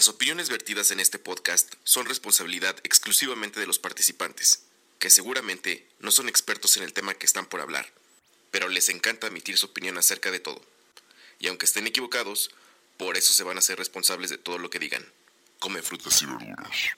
[0.00, 4.62] Las opiniones vertidas en este podcast son responsabilidad exclusivamente de los participantes,
[4.98, 7.84] que seguramente no son expertos en el tema que están por hablar,
[8.50, 10.62] pero les encanta emitir su opinión acerca de todo.
[11.38, 12.50] Y aunque estén equivocados,
[12.96, 15.04] por eso se van a ser responsables de todo lo que digan.
[15.58, 16.96] Come frutas y verduras.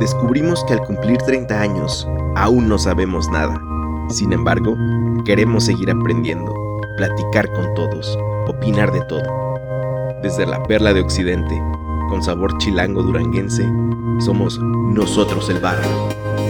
[0.00, 2.04] Descubrimos que al cumplir 30 años
[2.34, 3.62] aún no sabemos nada.
[4.10, 4.76] Sin embargo,
[5.24, 6.52] queremos seguir aprendiendo,
[6.96, 8.18] platicar con todos,
[8.48, 9.51] opinar de todo
[10.22, 11.60] desde la perla de Occidente,
[12.08, 13.64] con sabor chilango duranguense,
[14.20, 16.41] somos nosotros el barrio.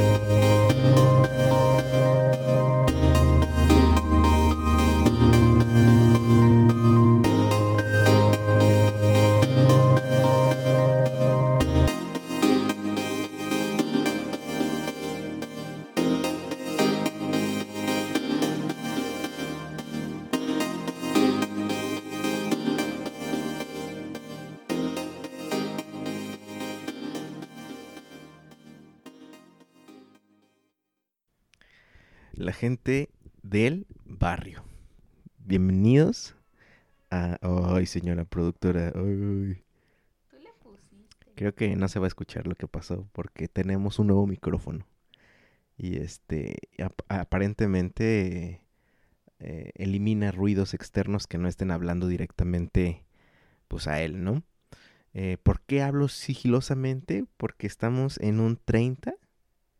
[32.82, 33.10] Gente
[33.44, 34.64] del barrio.
[35.38, 36.34] Bienvenidos
[37.12, 37.38] a...
[37.40, 38.92] Ay, señora productora.
[38.96, 39.62] Ay.
[41.36, 44.84] Creo que no se va a escuchar lo que pasó porque tenemos un nuevo micrófono.
[45.76, 46.56] Y este,
[47.06, 48.62] aparentemente
[49.38, 53.04] eh, elimina ruidos externos que no estén hablando directamente
[53.68, 54.42] pues a él, ¿no?
[55.14, 57.26] Eh, ¿Por qué hablo sigilosamente?
[57.36, 59.14] Porque estamos en un 30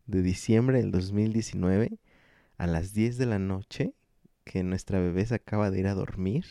[0.06, 1.98] de diciembre del 2019
[2.58, 3.95] a las 10 de la noche
[4.45, 6.45] que nuestra bebé se acaba de ir a dormir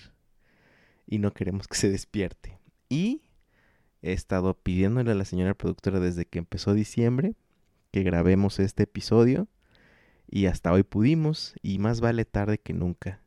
[1.05, 2.57] y no queremos que se despierte.
[2.89, 3.21] Y
[4.01, 7.35] he estado pidiéndole a la señora productora desde que empezó diciembre
[7.91, 9.47] que grabemos este episodio
[10.29, 13.21] y hasta hoy pudimos y más vale tarde que nunca.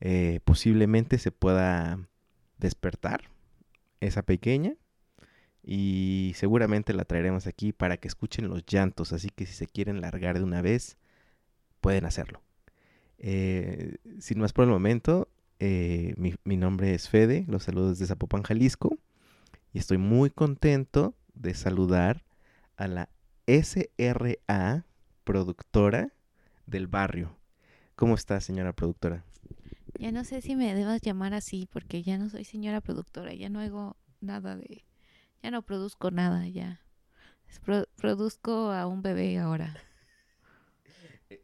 [0.00, 2.08] Eh, posiblemente se pueda
[2.58, 3.30] despertar
[4.00, 4.74] esa pequeña
[5.62, 10.00] y seguramente la traeremos aquí para que escuchen los llantos, así que si se quieren
[10.00, 10.96] largar de una vez,
[11.80, 12.42] pueden hacerlo.
[13.18, 18.42] Eh, sin más por el momento, eh, mi, nombre es Fede, los saludos desde Zapopan,
[18.42, 18.98] Jalisco,
[19.72, 22.24] y estoy muy contento de saludar
[22.76, 23.08] a la
[23.46, 24.86] SRA
[25.24, 26.12] productora
[26.66, 27.36] del barrio.
[27.94, 29.24] ¿Cómo está, señora productora?
[29.98, 33.50] Ya no sé si me debas llamar así, porque ya no soy señora productora, ya
[33.50, 34.84] no hago nada de...
[35.42, 36.80] Ya no produzco nada, ya.
[37.96, 39.76] produzco a un bebé ahora.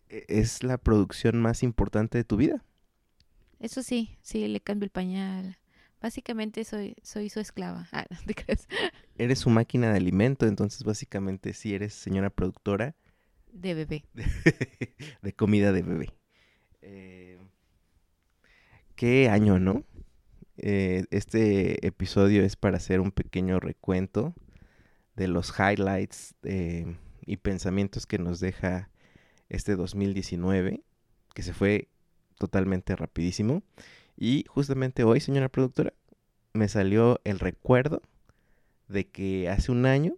[0.09, 2.65] E-, es la producción más importante de tu vida.
[3.59, 5.59] Eso sí, sí, le cambio el pañal.
[6.01, 7.89] Básicamente soy, soy su esclava.
[7.93, 8.69] Ah, ¿te crees?
[9.17, 12.95] Eres su máquina de alimento, entonces básicamente sí eres señora productora.
[13.53, 14.05] De bebé.
[15.23, 16.11] De, comida de bebé.
[16.83, 17.39] Eh,
[18.95, 19.85] qué año, ¿no?
[20.59, 24.35] Eh, este episodio es para hacer un pequeño recuento
[25.15, 28.91] de los highlights eh, y pensamientos que nos deja
[29.49, 30.83] este 2019,
[31.35, 31.89] que se fue
[32.39, 33.63] totalmente rapidísimo.
[34.17, 35.93] Y justamente hoy, señora productora,
[36.53, 38.03] me salió el recuerdo
[38.89, 40.15] de que hace un año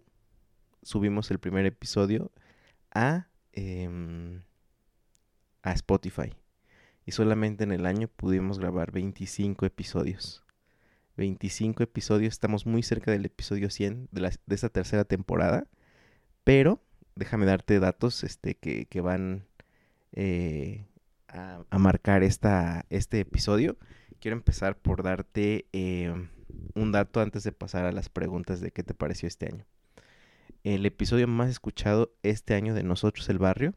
[0.83, 2.31] subimos el primer episodio
[2.91, 4.43] a, em,
[5.61, 6.33] a Spotify.
[7.05, 10.43] Y solamente en el año pudimos grabar 25 episodios.
[11.17, 15.67] 25 episodios, estamos muy cerca del episodio 100 de, la, de esta tercera temporada.
[16.43, 16.81] Pero
[17.19, 19.45] déjame darte datos este, que, van
[20.13, 20.85] eh,
[21.27, 23.77] a, marcar esta, este episodio.
[24.19, 26.13] Quiero empezar por darte eh,
[26.73, 29.65] un dato antes de pasar a las preguntas de qué te pareció este año.
[30.63, 33.73] El episodio más escuchado este año de Nosotros el Barrio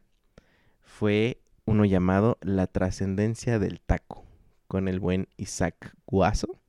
[0.81, 4.25] fue uno llamado La trascendencia del taco,
[4.67, 6.59] con el buen Isaac Guaso,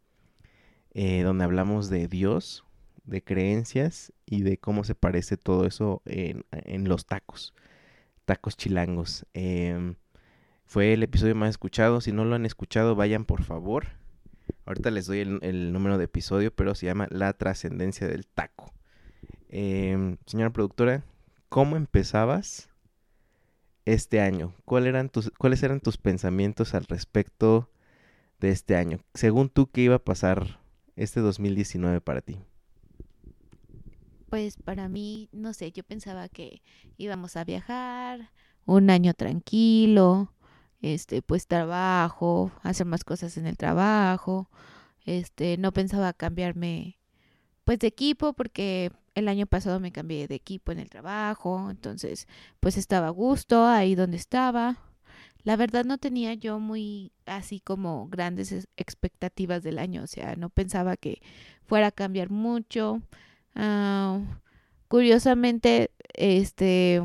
[0.93, 2.65] eh, donde hablamos de Dios,
[3.05, 6.45] de creencias y de cómo se parece todo eso en,
[6.89, 7.55] los tacos,
[8.25, 9.27] tacos chilangos.
[9.35, 9.97] Em,
[10.65, 12.01] fue el episodio más escuchado.
[12.01, 13.87] Si no lo han escuchado, vayan por favor.
[14.67, 18.73] Ahorita les doy el, número de episodio, pero se llama La trascendencia del taco.
[19.49, 21.05] Em, señora productora,
[21.49, 22.71] ¿cómo empezabas
[23.85, 24.55] este año?
[24.67, 27.71] eran tus, ¿Cuáles eran tus pensamientos al respecto
[28.41, 29.01] de este año?
[29.13, 30.61] Según tú, ¿qué iba a pasar
[30.97, 32.39] este 2019 para ti?
[34.35, 36.61] Pues para mí, no sé, yo pensaba que
[36.97, 38.33] íbamos a viajar,
[38.67, 40.33] un año tranquilo,
[40.83, 44.51] este, pues trabajo, hacer más cosas en el trabajo,
[45.05, 46.99] este, no pensaba cambiarme
[47.65, 52.29] pues de equipo porque el año pasado me cambié de equipo en el trabajo, entonces
[52.61, 54.79] pues estaba a gusto ahí donde estaba.
[55.45, 60.37] la verdad no tenía yo muy así como grandes es- expectativas del año, o sea,
[60.37, 61.21] no pensaba que
[61.67, 63.03] fuera a cambiar mucho.
[63.55, 64.21] Ah,
[64.89, 67.03] curiosamente, este,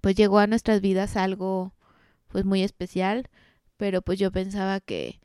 [0.00, 1.74] pues llegó a nuestras vidas algo
[2.28, 3.28] pues muy especial,
[3.76, 5.20] pero pues yo pensaba que,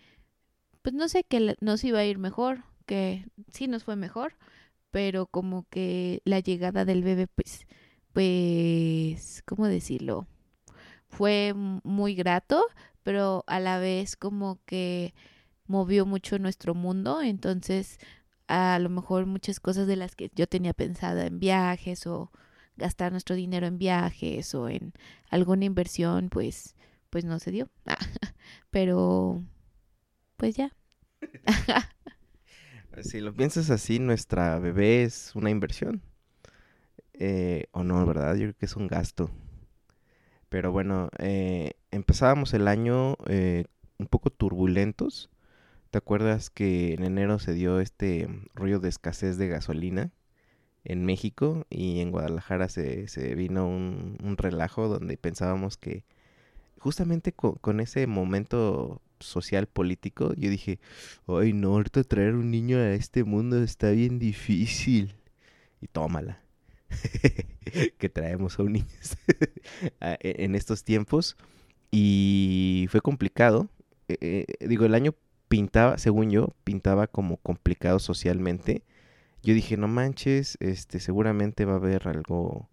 [0.81, 4.37] pues no sé, que nos iba a ir mejor, que sí nos fue mejor,
[4.91, 7.67] pero como que la llegada del bebé, pues,
[8.13, 10.27] pues, ¿cómo decirlo?
[11.09, 12.65] Fue muy grato,
[13.03, 15.13] pero a la vez como que
[15.67, 17.99] movió mucho nuestro mundo, entonces
[18.51, 22.31] a lo mejor muchas cosas de las que yo tenía pensada en viajes o
[22.75, 24.91] gastar nuestro dinero en viajes o en
[25.29, 26.75] alguna inversión, pues,
[27.09, 27.69] pues no se dio.
[28.69, 29.41] Pero,
[30.37, 30.75] pues ya.
[33.03, 36.01] Si lo piensas así, nuestra bebé es una inversión.
[37.13, 38.35] Eh, o no, ¿verdad?
[38.35, 39.31] Yo creo que es un gasto.
[40.49, 43.63] Pero bueno, eh, empezábamos el año eh,
[43.97, 45.29] un poco turbulentos.
[45.91, 50.11] ¿Te acuerdas que en enero se dio este rollo de escasez de gasolina
[50.85, 56.05] en México y en Guadalajara se, se vino un, relajo donde pensábamos que
[56.79, 60.79] justamente co- con, ese momento social político, yo dije,
[61.27, 65.15] ay no, ahorita traer un niño a este mundo está bien difícil.
[65.81, 66.41] Y tómala.
[67.99, 68.87] que traemos a un niño
[70.01, 71.37] e- en estos tiempos.
[71.91, 73.69] Y fue complicado.
[74.07, 75.15] Eh, eh, digo, el año
[75.51, 78.85] pintaba, según yo, pintaba como complicado socialmente.
[79.43, 82.69] Yo dije, no manches, este, seguramente va a haber algo,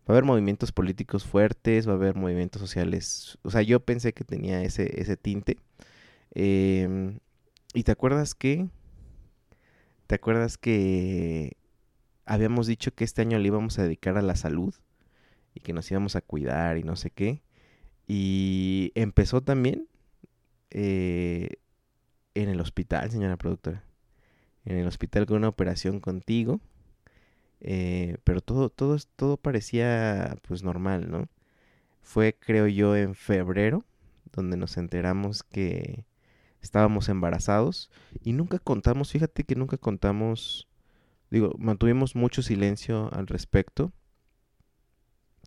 [0.00, 3.38] va a haber movimientos políticos fuertes, va a haber movimientos sociales.
[3.40, 5.56] O sea, yo pensé que tenía ese, ese tinte.
[6.34, 7.20] Em,
[7.72, 8.68] ¿y te acuerdas que?
[10.06, 11.56] ¿Te acuerdas que
[12.26, 14.74] habíamos dicho que este año le íbamos a dedicar a la salud?
[15.54, 17.42] Y que nos íbamos a cuidar y no sé qué.
[18.06, 19.86] Y empezó también
[20.70, 21.59] eh,
[22.34, 23.84] en el hospital, señora productora.
[24.64, 26.60] En el hospital con una operación contigo.
[27.60, 31.28] eh, pero todo, todo, todo parecía pues normal, ¿no?
[32.02, 33.84] Fue, creo yo, en febrero,
[34.32, 36.04] donde nos enteramos que
[36.62, 37.90] estábamos embarazados.
[38.24, 40.68] Y nunca contamos, fíjate que nunca contamos,
[41.30, 43.92] digo, mantuvimos mucho silencio al respecto.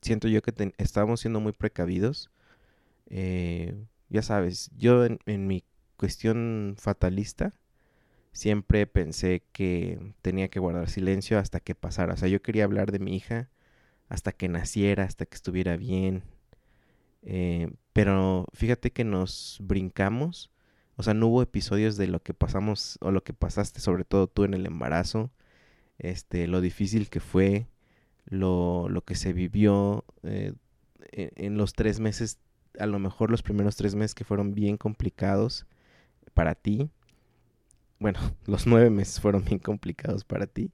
[0.01, 2.29] Siento yo que estábamos siendo muy precavidos.
[3.07, 3.75] Eh,
[4.09, 5.63] ya sabes, yo en, en mi
[5.97, 7.53] cuestión fatalista
[8.33, 12.15] siempre pensé que tenía que guardar silencio hasta que pasara.
[12.15, 13.49] O sea, yo quería hablar de mi hija
[14.09, 16.23] hasta que naciera, hasta que estuviera bien.
[17.21, 20.51] Eh, pero fíjate que nos brincamos.
[20.97, 24.27] O sea, no hubo episodios de lo que pasamos o lo que pasaste, sobre todo
[24.27, 25.31] tú en el embarazo.
[25.99, 27.67] Este, lo difícil que fue,
[28.25, 30.53] lo, lo que se vivió eh,
[31.11, 32.39] en, en los tres meses,
[32.79, 35.67] a lo mejor los primeros tres meses que fueron bien complicados
[36.33, 36.89] para ti.
[37.99, 40.71] Bueno, los nueve meses fueron bien complicados para ti,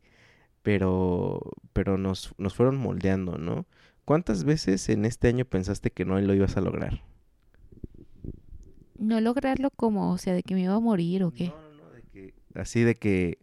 [0.61, 3.65] pero, pero nos, nos fueron moldeando, ¿no?
[4.05, 7.03] ¿Cuántas veces en este año pensaste que no lo ibas a lograr?
[8.97, 11.49] No lograrlo como, o sea, de que me iba a morir o qué.
[11.49, 13.37] No, no, no, de que, así de que,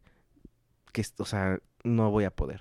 [0.92, 2.60] que, o sea, no voy a poder.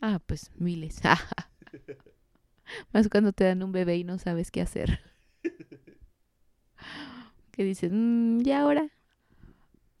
[0.00, 1.00] Ah, pues miles.
[2.92, 5.00] Más cuando te dan un bebé y no sabes qué hacer.
[7.56, 8.90] Que dices, "Mm, ¿y ahora?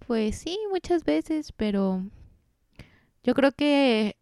[0.06, 2.02] Pues sí, muchas veces, pero
[3.24, 4.16] yo creo que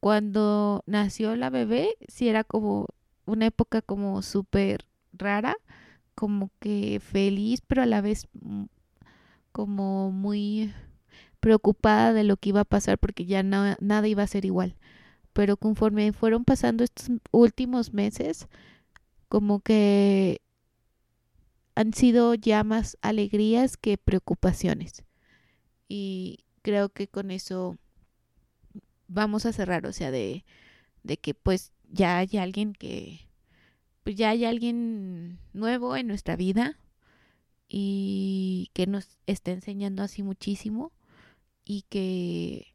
[0.00, 2.86] cuando nació la bebé, sí era como
[3.24, 5.56] una época como súper rara,
[6.14, 8.28] como que feliz, pero a la vez
[9.52, 10.72] como muy
[11.40, 14.76] preocupada de lo que iba a pasar porque ya na- nada iba a ser igual.
[15.34, 18.48] Pero conforme fueron pasando estos últimos meses,
[19.28, 20.40] como que
[21.74, 25.04] han sido ya más alegrías que preocupaciones.
[25.88, 27.78] Y creo que con eso
[29.08, 30.44] vamos a cerrar, o sea, de,
[31.02, 33.28] de que pues ya hay alguien que,
[34.04, 36.78] pues ya hay alguien nuevo en nuestra vida
[37.68, 40.92] y que nos está enseñando así muchísimo
[41.64, 42.74] y que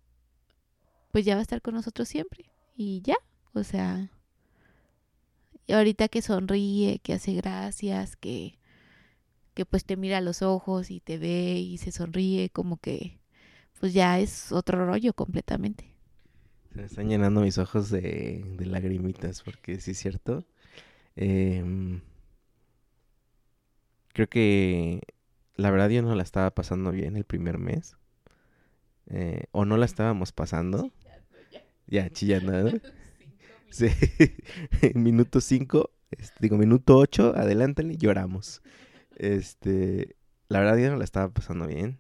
[1.12, 3.18] pues ya va a estar con nosotros siempre y ya,
[3.54, 4.12] o sea,
[5.68, 8.57] ahorita que sonríe, que hace gracias, que
[9.58, 13.18] que pues te mira a los ojos y te ve y se sonríe, como que
[13.80, 15.96] pues ya es otro rollo completamente.
[16.70, 20.46] Se me están llenando mis ojos de, de lagrimitas, porque sí es cierto.
[21.16, 22.02] Em,
[24.14, 25.02] creo que
[25.56, 27.98] la verdad yo no la estaba pasando bien el primer mes.
[29.08, 30.92] Eh, o no la estábamos pasando.
[31.88, 32.52] Ya, chillando.
[32.52, 32.72] ¿no?
[33.72, 33.88] Sí.
[34.94, 38.62] Minuto 5 este, digo, minuto 8, adelántenle, lloramos.
[39.18, 40.16] Este,
[40.48, 42.00] la verdad yo no la estaba pasando bien.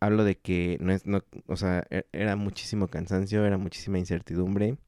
[0.00, 4.78] Hablo de que no es, no, o sea, e, era muchísimo cansancio, era muchísima incertidumbre.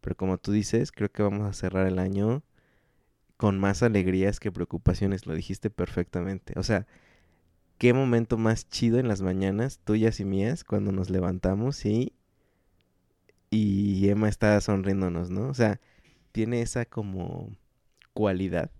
[0.00, 2.42] Pero como tú dices, creo que vamos a cerrar el año
[3.36, 6.54] con más alegrías que preocupaciones, lo dijiste perfectamente.
[6.58, 6.86] O sea,
[7.78, 12.14] qué momento más chido en las mañanas, tuyas y mías, cuando nos levantamos y,
[13.50, 15.48] y Emma está sonriéndonos, ¿no?
[15.48, 15.80] O sea,
[16.32, 17.50] tiene esa como
[18.14, 18.70] cualidad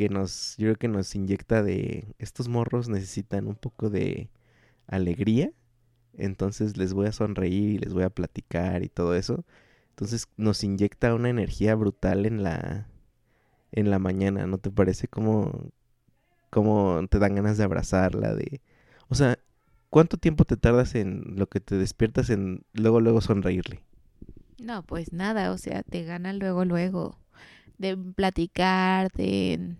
[0.00, 4.30] que nos, yo creo que nos inyecta de, estos morros necesitan un poco de
[4.86, 5.52] alegría,
[6.14, 9.44] entonces les voy a sonreír y les voy a platicar y todo eso.
[9.90, 12.86] Entonces nos inyecta una energía brutal en la,
[13.72, 15.70] en la mañana, ¿no te parece como,
[16.48, 18.62] como te dan ganas de abrazarla, de...
[19.10, 19.38] O sea,
[19.90, 23.82] ¿cuánto tiempo te tardas en lo que te despiertas en luego, luego sonreírle?
[24.62, 27.18] No, pues nada, o sea, te gana luego, luego
[27.76, 29.76] de platicar, de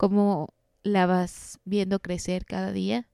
[0.00, 3.06] cómo la vas viendo crecer cada día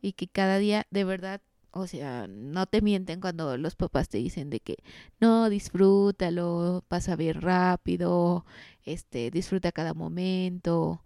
[0.00, 4.18] y que cada día de verdad, o sea, no te mienten cuando los papás te
[4.18, 4.78] dicen de que
[5.20, 8.44] no, disfrútalo, pasa bien rápido,
[8.84, 11.04] este, disfruta cada momento,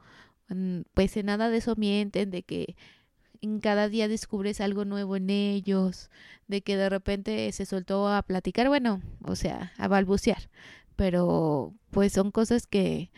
[0.49, 2.75] mm, pues en nada de eso mienten, de que
[3.43, 6.11] en cada día descubres algo nuevo en ellos,
[6.49, 10.49] de que de repente se soltó a platicar, bueno, o sea, a balbucear,
[10.97, 13.11] pero pues son cosas que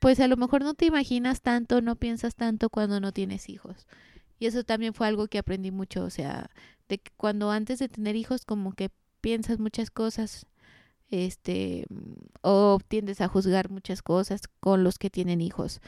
[0.00, 3.86] pues a lo mejor no te imaginas tanto, no piensas tanto cuando no tienes hijos.
[4.38, 6.50] Y eso también fue algo que aprendí mucho, o sea,
[6.88, 8.90] de que cuando antes de tener hijos como que
[9.20, 10.46] piensas muchas cosas,
[11.10, 11.86] este,
[12.42, 15.80] o tiendes a juzgar muchas cosas con los que tienen hijos.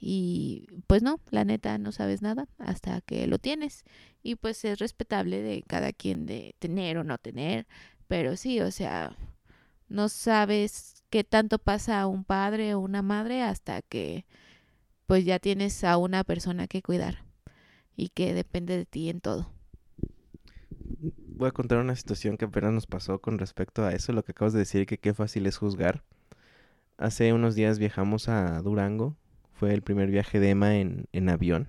[0.00, 3.84] Y pues no, la neta no sabes nada hasta que lo tienes.
[4.22, 7.66] Y pues es respetable de cada quien de tener o no tener.
[8.08, 9.14] Pero sí, o sea,
[9.88, 14.24] no sabes qué tanto pasa a un padre o una madre hasta que
[15.06, 17.24] pues ya tienes a una persona que cuidar
[17.96, 19.50] y que depende de ti en todo.
[21.26, 24.32] Voy a contar una situación que apenas nos pasó con respecto a eso, lo que
[24.32, 26.02] acabas de decir, que qué fácil es juzgar.
[26.96, 29.16] Hace unos días viajamos a Durango
[29.60, 31.68] fue el primer viaje de Emma en, en avión.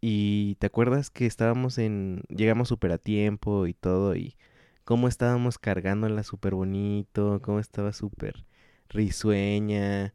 [0.00, 2.22] Y te acuerdas que estábamos en.
[2.28, 4.14] Llegamos súper a tiempo y todo.
[4.14, 4.36] Y
[4.84, 7.40] cómo estábamos cargándola súper bonito.
[7.42, 8.44] Cómo estaba súper
[8.88, 10.14] risueña.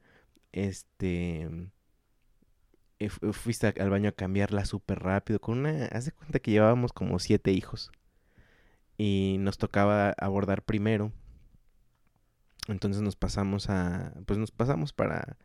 [0.51, 1.50] Este.
[3.00, 5.39] Eh, fuiste al baño a cambiarla súper rápido.
[5.39, 5.86] Con una.
[5.88, 7.91] Haz de cuenta que llevábamos como siete hijos.
[8.97, 11.12] Y nos tocaba abordar primero.
[12.67, 14.13] Entonces nos pasamos a.
[14.25, 15.38] Pues nos pasamos para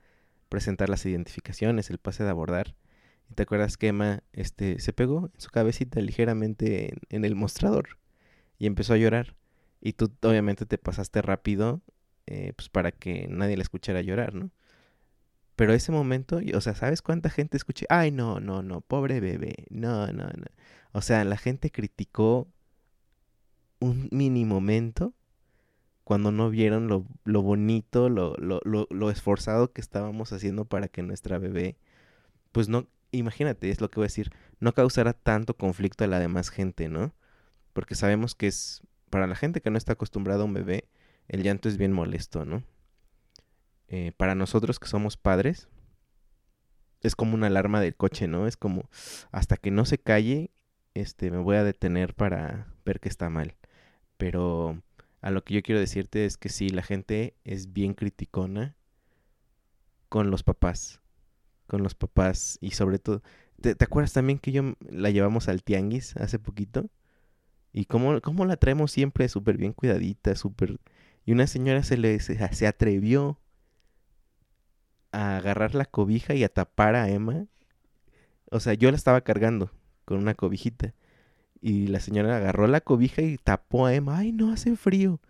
[0.49, 2.75] presentar las identificaciones, el pase de abordar.
[3.31, 7.99] ¿Y te acuerdas que Emma este, se pegó en su cabecita ligeramente en, el mostrador
[8.63, 9.35] y empezó a llorar?
[9.81, 11.83] Y tú obviamente te pasaste rápido
[12.27, 14.53] eh, pues para que nadie la escuchara llorar, ¿no?
[15.57, 17.87] Pero ese momento, o sea, ¿sabes cuánta gente escuché?
[17.89, 20.47] Ay, no, no, no, pobre bebé, no, no, no.
[20.93, 22.47] O sea, la gente criticó
[23.81, 25.13] un mini momento
[26.05, 30.87] cuando no vieron lo, lo bonito, lo, lo, lo, lo, esforzado que estábamos haciendo para
[30.87, 31.79] que nuestra bebé,
[32.53, 36.21] pues no, imagínate, es lo que voy a decir, no causara tanto conflicto a la
[36.21, 37.13] demás gente, ¿no?
[37.73, 40.89] Porque sabemos que es, para la gente que no está acostumbrada a un bebé,
[41.29, 42.63] el llanto es bien molesto, ¿no?
[43.89, 45.69] Eh, para nosotros que somos padres,
[47.03, 48.47] es como una alarma del coche, ¿no?
[48.47, 48.89] Es como,
[49.31, 50.51] hasta que no se calle,
[50.95, 53.57] este, me voy a detener para ver que está mal.
[54.17, 54.83] Pero
[55.21, 58.77] a lo que yo quiero decirte es que sí, la gente es bien criticona
[60.09, 61.01] con los papás.
[61.67, 63.23] Con los papás y sobre todo...
[63.61, 66.91] ¿Te, acuerdas también que yo la llevamos al tianguis hace poquito?
[67.73, 70.79] Y cómo, cómo la traemos siempre súper bien cuidadita, súper...
[71.25, 73.39] Y una señora se le se atrevió
[75.13, 77.47] a agarrar la cobija y a tapar a Emma.
[78.51, 79.71] O sea, yo la estaba cargando
[80.05, 80.95] con una cobijita.
[81.61, 84.19] Y la señora agarró la cobija y tapó a Emma.
[84.19, 85.21] Ay, no hace frío.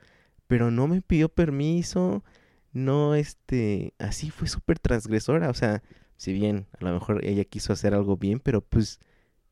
[0.46, 2.24] Pero no me pidió permiso.
[2.72, 5.50] No, este, así fue súper transgresora.
[5.50, 5.82] O sea,
[6.16, 9.00] si bien a lo mejor ella quiso hacer algo bien, pero pues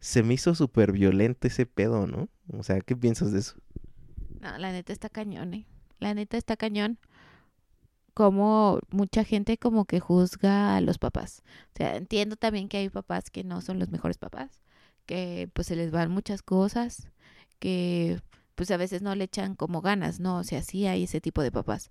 [0.00, 2.28] se me hizo súper violento ese pedo, ¿no?
[2.52, 3.56] O sea, ¿qué piensas de eso?
[4.40, 5.66] No, la neta está cañón, ¿eh?
[5.98, 6.98] La neta está cañón.
[8.14, 11.42] Como mucha gente como que juzga a los papás.
[11.74, 14.60] O sea, entiendo también que hay papás que no son los mejores papás
[15.10, 17.08] que pues se les van muchas cosas,
[17.58, 18.20] que
[18.54, 20.36] pues a veces no le echan como ganas, ¿no?
[20.38, 21.90] O sea, sí hay ese tipo de papás.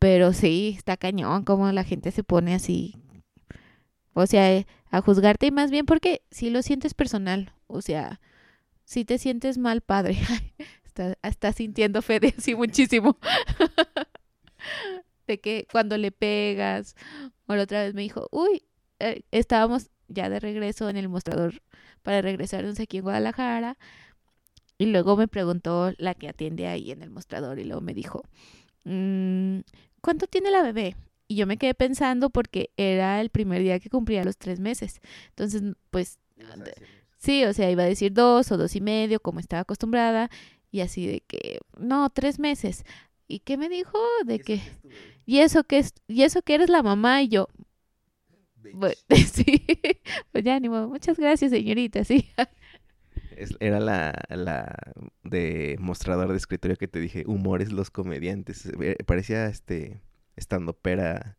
[0.00, 2.96] Pero sí, está cañón como la gente se pone así.
[4.14, 7.52] O sea, a juzgarte y más bien porque si lo sientes personal.
[7.66, 8.20] O sea,
[8.84, 10.18] si te sientes mal padre.
[10.84, 13.18] está, está sintiendo fe de así muchísimo.
[15.26, 16.94] de que cuando le pegas,
[17.46, 18.62] o la otra vez me dijo, uy,
[19.00, 21.62] eh, estábamos ya de regreso en el mostrador
[22.02, 23.78] para regresarnos aquí en Guadalajara.
[24.78, 28.22] Y luego me preguntó la que atiende ahí en el mostrador y luego me dijo,
[28.84, 29.60] mm,
[30.00, 30.96] ¿cuánto tiene la bebé?
[31.26, 35.00] Y yo me quedé pensando porque era el primer día que cumplía los tres meses.
[35.30, 36.18] Entonces, pues,
[37.18, 40.30] sí, o sea, iba a decir dos o dos y medio, como estaba acostumbrada.
[40.70, 42.84] Y así de que, no, tres meses.
[43.26, 43.98] ¿Y qué me dijo?
[44.26, 44.60] De que,
[45.24, 45.94] ¿y eso que es?
[46.08, 47.22] ¿Y eso que eres la mamá?
[47.22, 47.48] Y yo,
[48.78, 49.64] pues, sí,
[50.32, 50.88] pues ya, ni modo.
[50.88, 52.28] Muchas gracias, señorita, sí.
[53.60, 54.76] era la, la
[55.22, 58.66] de mostrador de escritorio que te dije, humores los comediantes.
[58.80, 60.00] Eh, parecía este
[60.36, 61.36] estando pera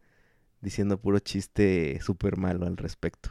[0.61, 3.29] diciendo puro chiste súper malo al respecto.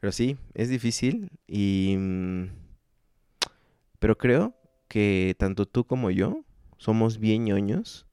[0.00, 1.96] Pero sí, es difícil y...
[1.98, 2.48] Mm,
[3.98, 4.54] pero creo
[4.88, 6.44] que tanto tú como yo
[6.76, 8.06] somos bien ñoños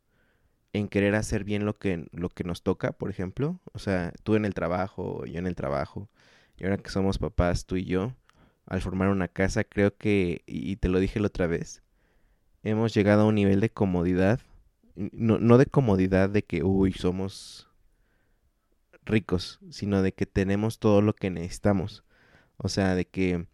[0.73, 3.59] en querer hacer bien lo que, lo que nos toca, por ejemplo.
[3.73, 6.09] O sea, tú en el trabajo, yo en el trabajo.
[6.57, 8.15] Y ahora que somos papás, tú y yo,
[8.65, 11.83] al formar una casa, creo que, y te lo dije la otra vez,
[12.63, 14.39] hemos llegado a un nivel de comodidad.
[14.95, 17.69] No, no de comodidad de que, uy, somos
[19.05, 22.03] ricos, sino de que tenemos todo lo que necesitamos.
[22.57, 23.47] O sea, de que,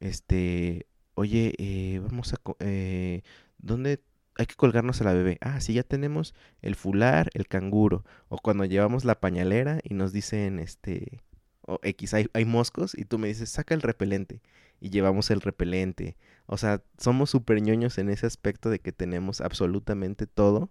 [0.00, 3.22] este, oye, eh, vamos a, eh,
[3.58, 4.02] ¿dónde
[4.36, 5.38] hay que colgarnos a la bebé.
[5.42, 8.04] Ah, sí, ya tenemos el fular, el canguro.
[8.28, 11.22] O cuando llevamos la pañalera y nos dicen, este,
[11.62, 14.40] o X, hay, hay moscos y tú me dices, saca el repelente.
[14.80, 16.16] Y llevamos el repelente.
[16.46, 20.70] O sea, somos súper ñoños en ese aspecto de que tenemos absolutamente todo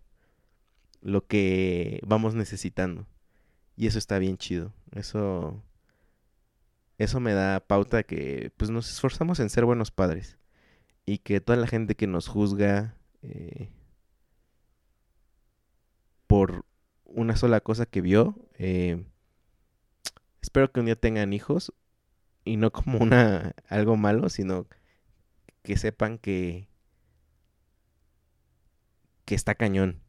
[1.01, 3.07] lo que vamos necesitando.
[3.75, 4.73] Y eso está bien chido.
[4.91, 5.63] Eso
[6.99, 10.37] eso me da pauta que pues nos esforzamos en ser buenos padres
[11.05, 13.69] y que toda la gente que nos juzga eh,
[16.27, 16.65] por
[17.05, 18.35] una sola cosa que vio.
[18.57, 19.05] Eh,
[20.41, 21.73] espero que un día tengan hijos
[22.43, 24.67] y no como una algo malo, sino
[25.63, 26.67] que sepan que
[29.23, 30.01] que está cañón.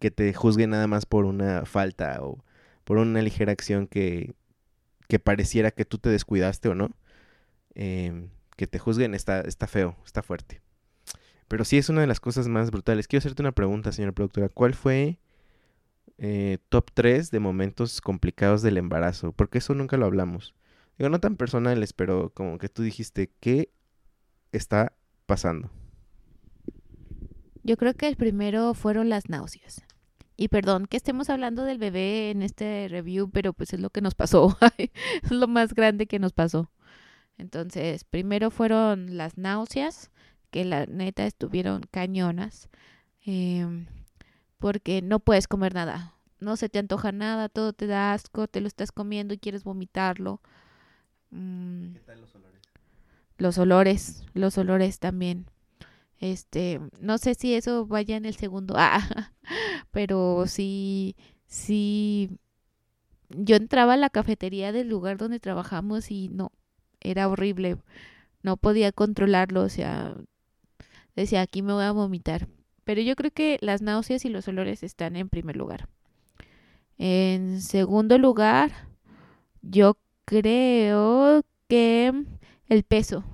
[0.00, 2.44] Que te juzguen nada más por una falta o
[2.82, 4.34] por una ligera acción que,
[5.06, 6.90] que pareciera que tú te descuidaste o no.
[7.76, 10.60] Eh, que te juzguen está, está feo, está fuerte.
[11.48, 13.08] Pero sí es una de las cosas más brutales.
[13.08, 14.48] Quiero hacerte una pregunta, señora productora.
[14.48, 15.18] ¿Cuál fue
[16.18, 19.32] eh, top 3 de momentos complicados del embarazo?
[19.32, 20.54] Porque eso nunca lo hablamos.
[20.98, 23.72] Digo, no tan personales, pero como que tú dijiste, ¿qué
[24.52, 24.92] está
[25.24, 25.70] pasando?
[27.62, 29.82] Yo creo que el primero fueron las náuseas.
[30.40, 34.00] Y perdón que estemos hablando del bebé en este review, pero pues es lo que
[34.00, 34.56] nos pasó.
[34.78, 36.70] es lo más grande que nos pasó.
[37.36, 40.10] Entonces, primero fueron las náuseas
[40.50, 42.70] que la neta estuvieron cañonas,
[43.22, 43.84] em,
[44.58, 48.62] porque no puedes comer nada, no se te antoja nada, todo te da asco, te
[48.62, 50.40] lo estás comiendo y quieres vomitarlo.
[51.28, 51.92] Mm.
[51.92, 52.62] ¿Qué tal los olores?
[53.36, 55.44] Los olores, los olores también.
[56.20, 59.32] Este, no sé si eso vaya en el segundo, ah,
[59.90, 62.30] pero sí, sí,
[63.30, 66.52] yo entraba a la cafetería del lugar donde trabajamos y no,
[67.00, 67.78] era horrible,
[68.42, 70.14] no podía controlarlo, o sea,
[71.16, 72.48] decía, aquí me voy a vomitar.
[72.84, 75.88] Pero yo creo que las náuseas y los olores están en primer lugar.
[76.98, 78.72] En segundo lugar,
[79.62, 82.12] yo creo que
[82.68, 83.24] el peso.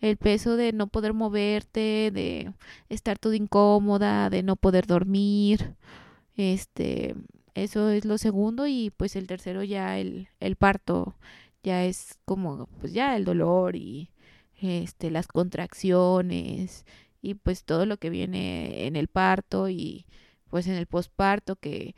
[0.00, 2.52] El peso de no poder moverte, de
[2.88, 5.76] estar todo incómoda, de no poder dormir.
[6.36, 7.14] Este,
[7.54, 11.16] eso es lo segundo y pues el tercero ya el, el parto
[11.62, 14.10] ya es como pues ya el dolor y
[14.60, 16.86] este las contracciones
[17.22, 20.06] y pues todo lo que viene en el parto y
[20.48, 21.94] pues en el posparto que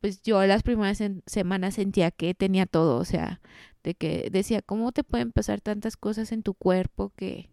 [0.00, 3.40] pues yo las primeras semanas sentía que tenía todo, o sea,
[3.86, 7.48] de que decía, ¿cómo te pueden pasar tantas cosas en tu cuerpo que,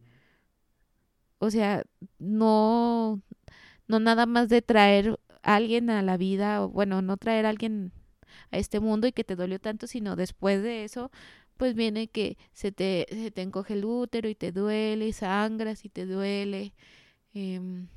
[1.38, 1.84] o sea,
[2.18, 3.22] no,
[3.88, 7.50] no nada más de traer a alguien a la vida, o bueno, no traer a
[7.50, 7.92] alguien
[8.50, 11.12] a este mundo y que te dolió tanto, sino después de eso,
[11.56, 15.90] pues viene que se te, se te encoge el útero y te duele, sangras y
[15.90, 16.74] te duele,
[17.36, 17.90] em,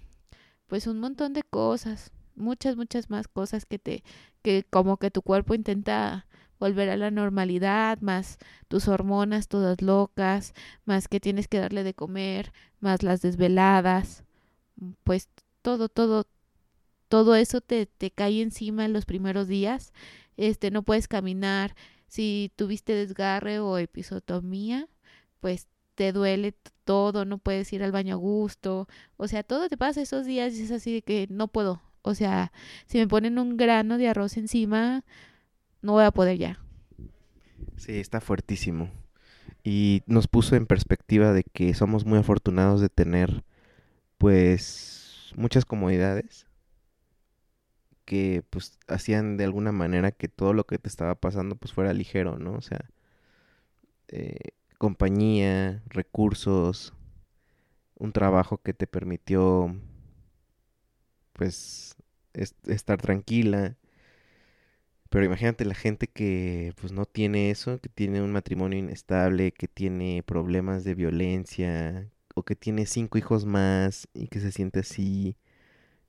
[0.66, 4.04] pues un montón de cosas, muchas, muchas más cosas que te,
[4.42, 6.25] que como que tu cuerpo intenta
[6.58, 8.38] volver a la normalidad, más
[8.68, 14.24] tus hormonas todas locas, más que tienes que darle de comer, más las desveladas,
[15.04, 15.28] pues
[15.62, 16.26] todo, todo,
[17.08, 19.92] todo eso te, te cae encima en los primeros días,
[20.36, 21.74] este, no puedes caminar,
[22.08, 24.88] si tuviste desgarre o episotomía,
[25.40, 29.76] pues te duele todo, no puedes ir al baño a gusto, o sea, todo te
[29.76, 32.52] pasa esos días y es así de que no puedo, O sea,
[32.86, 35.04] si me ponen un grano de arroz encima,
[35.86, 36.58] no voy a poder ya.
[37.76, 38.90] Sí, está fuertísimo.
[39.62, 43.44] Y nos puso en perspectiva de que somos muy afortunados de tener,
[44.18, 46.46] pues, muchas comodidades
[48.04, 51.92] que, pues, hacían de alguna manera que todo lo que te estaba pasando, pues, fuera
[51.92, 52.54] ligero, ¿no?
[52.54, 52.90] O sea,
[54.08, 54.38] eh,
[54.78, 56.94] compañía, recursos,
[57.94, 59.74] un trabajo que te permitió,
[61.32, 61.96] pues,
[62.32, 63.76] estar tranquila,
[65.10, 69.68] pero imagínate la gente que pues no tiene eso, que tiene un matrimonio inestable, que
[69.68, 75.36] tiene problemas de violencia o que tiene cinco hijos más y que se siente así.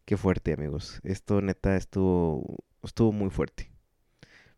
[0.06, 1.02] Qué fuerte, amigos.
[1.04, 3.72] Esto neta estuvo estuvo muy fuerte.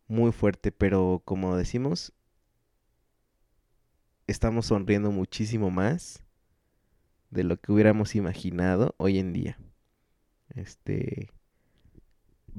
[0.08, 2.14] Muy fuerte, pero como decimos,
[4.28, 6.24] estamos sonriendo muchísimo más
[7.30, 9.60] de lo que hubiéramos imaginado hoy en día.
[10.56, 11.30] Este,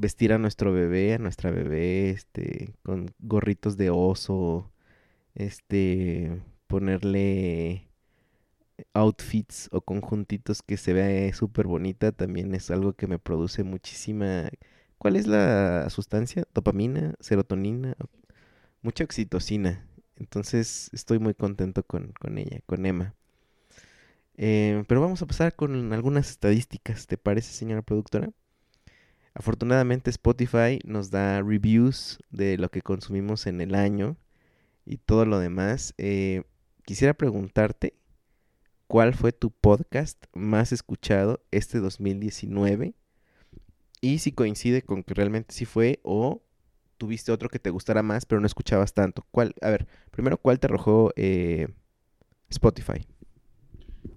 [0.00, 4.72] vestir a nuestro bebé, a nuestra bebé, este, con gorritos de oso,
[5.34, 7.88] este, ponerle
[8.94, 14.50] outfits o conjuntitos que se vea súper bonita, también es algo que me produce muchísima...
[14.98, 16.44] ¿Cuál es la sustancia?
[16.54, 17.14] ¿Dopamina?
[17.20, 17.96] ¿Serotonina?
[18.82, 19.86] Mucha oxitocina.
[20.16, 23.14] Entonces estoy muy contento con, con ella, con Emma.
[24.36, 28.30] Eh, pero vamos a pasar con algunas estadísticas, ¿te parece, señora productora?
[29.34, 34.16] Afortunadamente Spotify nos da reviews de lo que consumimos en el año
[34.84, 35.94] y todo lo demás.
[35.98, 36.42] Eh,
[36.84, 37.94] quisiera preguntarte
[38.88, 42.94] cuál fue tu podcast más escuchado este 2019
[44.00, 46.42] y si coincide con que realmente sí fue o
[46.98, 49.24] tuviste otro que te gustara más pero no escuchabas tanto.
[49.30, 49.54] ¿Cuál?
[49.62, 51.68] A ver, primero, ¿cuál te arrojó eh,
[52.48, 53.06] Spotify?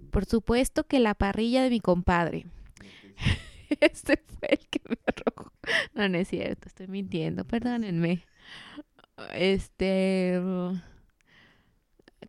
[0.10, 2.47] Por supuesto que la parrilla de mi compadre.
[3.82, 5.52] este fue el que me arrojó.
[5.94, 8.26] No, no es cierto, estoy mintiendo, perdónenme.
[9.34, 10.42] Este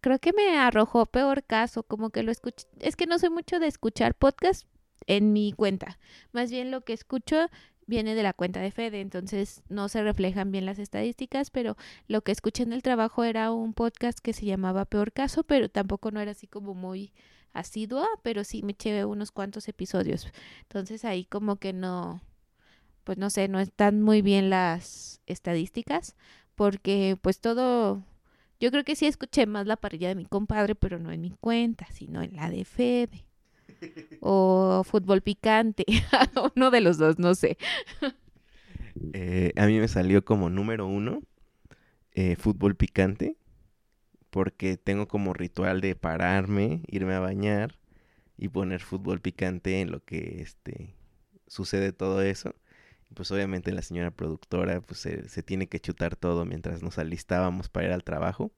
[0.00, 3.58] creo que me arrojó peor caso, como que lo escuché, es que no soy mucho
[3.58, 4.66] de escuchar podcast
[5.06, 5.98] en mi cuenta.
[6.32, 7.46] Más bien lo que escucho
[7.86, 11.76] viene de la cuenta de Fede, entonces no se reflejan bien las estadísticas, pero
[12.06, 15.70] lo que escuché en el trabajo era un podcast que se llamaba Peor Caso, pero
[15.70, 17.12] tampoco no era así como muy
[17.54, 20.26] asidua, pero sí me eché unos cuantos episodios.
[20.62, 22.20] Entonces ahí como que no,
[23.04, 26.16] pues no sé, no están muy bien las estadísticas,
[26.54, 28.02] porque pues todo,
[28.60, 31.30] yo creo que sí escuché más la parrilla de mi compadre, pero no en mi
[31.30, 33.24] cuenta, sino en la de Fede.
[34.20, 35.84] O fútbol picante,
[36.56, 37.58] uno de los dos, no sé.
[39.12, 41.20] Eh, a mí me salió como número uno
[42.14, 43.36] eh, fútbol picante
[44.34, 47.78] porque tengo como ritual de pararme, irme a bañar
[48.36, 50.96] y poner fútbol picante en lo que este
[51.46, 52.56] sucede todo eso.
[53.14, 57.86] Pues obviamente la señora productora pues se, tiene que chutar todo mientras nos alistábamos para
[57.86, 58.50] ir al trabajo.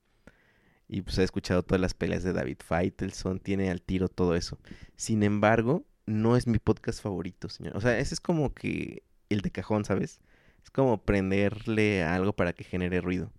[0.88, 4.58] Y pues ha escuchado todas las peleas de David Feitelson, tiene al tiro todo eso.
[4.96, 7.76] Sin embargo, no es mi podcast favorito, señor.
[7.76, 10.20] O sea, ese es como que el de cajón, ¿sabes?
[10.64, 13.30] Es como prenderle algo para que genere ruido.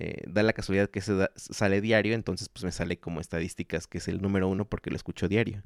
[0.00, 3.98] Eh, da la casualidad que se sale diario, entonces pues me sale como estadísticas que
[3.98, 5.64] es el número uno porque lo escucho diario.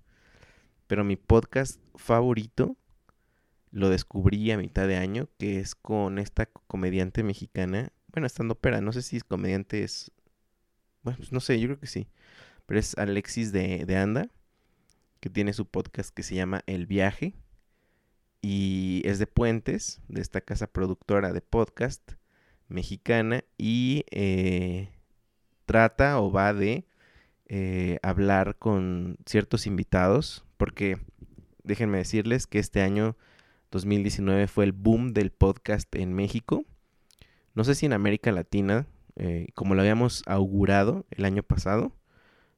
[0.86, 2.78] Pero mi podcast favorito
[3.70, 8.80] lo descubrí a mitad de año, que es con esta comediante mexicana, bueno, estando pera,
[8.80, 10.12] no sé si es comediante es,
[11.02, 12.08] bueno, pues no sé, yo creo que sí,
[12.64, 14.30] pero es Alexis de, de Anda,
[15.20, 17.34] que tiene su podcast que se llama El Viaje,
[18.40, 22.12] y es de Puentes, de esta casa productora de podcast
[22.68, 24.88] mexicana y eh,
[25.66, 26.84] trata o va de
[27.46, 30.98] eh, hablar con ciertos invitados, porque
[31.64, 33.16] déjenme decirles que este año
[33.70, 36.64] 2019 fue el boom del podcast en México.
[37.54, 41.92] No sé si en América Latina, eh, como lo habíamos augurado el año pasado,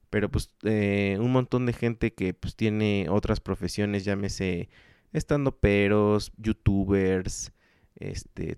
[0.09, 4.69] pero pues un montón de gente que pues tiene otras profesiones, llámese
[5.11, 7.51] estando peros, youtubers,
[7.95, 8.57] este,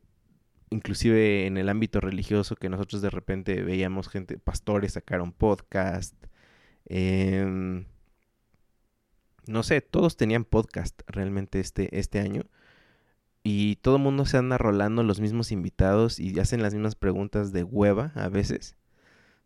[0.70, 6.16] inclusive en el ámbito religioso que nosotros de repente veíamos gente, pastores sacaron podcast.
[6.86, 7.86] Em,
[9.48, 12.44] no sé, todos tenían podcast realmente este, este año.
[13.44, 17.54] Y todo el mundo se anda rolando los mismos invitados y hacen las mismas preguntas
[17.54, 18.76] de hueva a veces.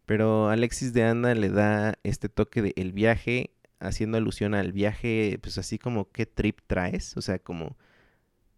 [0.05, 5.37] Pero Alexis de Anda le da este toque de el viaje, haciendo alusión al viaje,
[5.41, 7.77] pues así como qué trip traes, o sea, como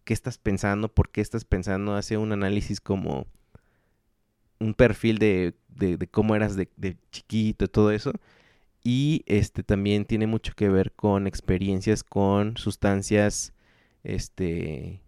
[0.04, 3.26] qué estás pensando, por qué estás pensando, hace un análisis como
[4.60, 5.54] un perfil de,
[6.10, 8.12] cómo eras de, de, chiquito, todo eso.
[8.82, 13.54] Y este también tiene mucho que ver con experiencias con sustancias
[14.04, 15.00] este,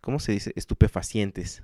[0.00, 0.52] ¿cómo se dice?
[0.56, 1.62] Estupefacientes.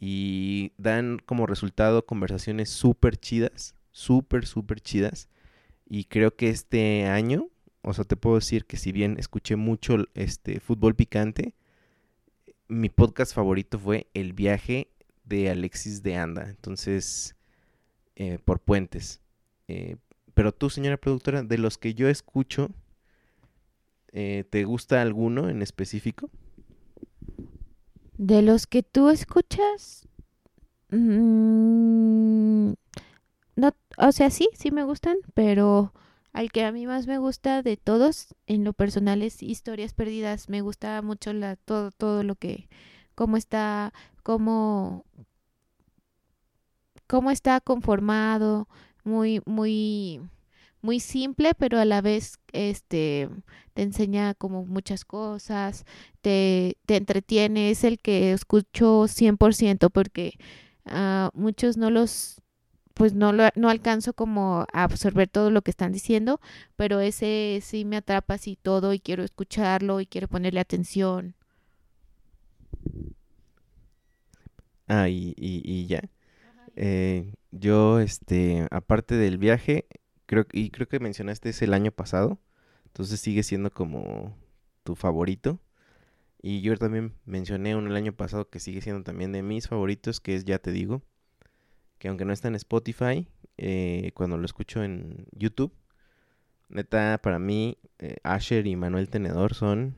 [0.00, 5.28] Y dan como resultado conversaciones súper chidas, súper, súper chidas.
[5.88, 7.48] Y creo que este año,
[7.82, 11.54] o sea, te puedo decir que si bien escuché mucho este fútbol picante,
[12.68, 14.88] mi podcast favorito fue El viaje
[15.24, 16.48] de Alexis de Anda.
[16.48, 17.34] Entonces,
[18.16, 19.20] eh, por puentes.
[19.68, 19.96] Eh,
[20.34, 22.70] pero tú, señora productora, de los que yo escucho,
[24.12, 26.30] eh, ¿te gusta alguno en específico?
[28.16, 30.08] De los que tú escuchas,
[30.90, 32.72] mm,
[33.56, 35.92] no, o sea, sí, sí me gustan, pero
[36.38, 40.48] al que a mí más me gusta de todos, en lo personal, es Historias Perdidas.
[40.48, 42.68] Me gusta mucho la, todo, todo lo que,
[43.16, 45.04] cómo está, cómo,
[47.08, 48.68] cómo está conformado,
[49.02, 50.20] muy, muy,
[50.80, 53.28] muy simple, pero a la vez este
[53.74, 55.86] te enseña como muchas cosas,
[56.20, 60.38] te, te entretiene, es el que escucho 100% porque
[60.86, 62.42] uh, muchos no los
[62.98, 66.40] pues no lo, no alcanzo como a absorber todo lo que están diciendo,
[66.76, 71.36] pero ese sí me atrapa así todo y quiero escucharlo y quiero ponerle atención.
[74.86, 76.02] Ah, y, y, y ya.
[76.76, 79.86] Eh, yo, este, aparte del viaje,
[80.26, 82.40] creo y creo que mencionaste es el año pasado,
[82.86, 84.36] entonces sigue siendo como
[84.84, 85.60] tu favorito.
[86.42, 90.20] Y yo también mencioné un el año pasado que sigue siendo también de mis favoritos,
[90.20, 91.02] que es Ya te digo,
[91.98, 95.72] que aunque no está en Spotify, eh, cuando lo escucho en YouTube,
[96.68, 99.96] neta, para mí, eh, Asher y Manuel Tenedor son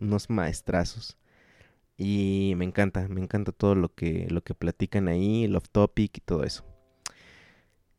[0.00, 1.16] unos maestrazos.
[1.96, 6.18] Y me encanta, me encanta todo lo que, lo que platican ahí, el off topic
[6.18, 6.64] y todo eso.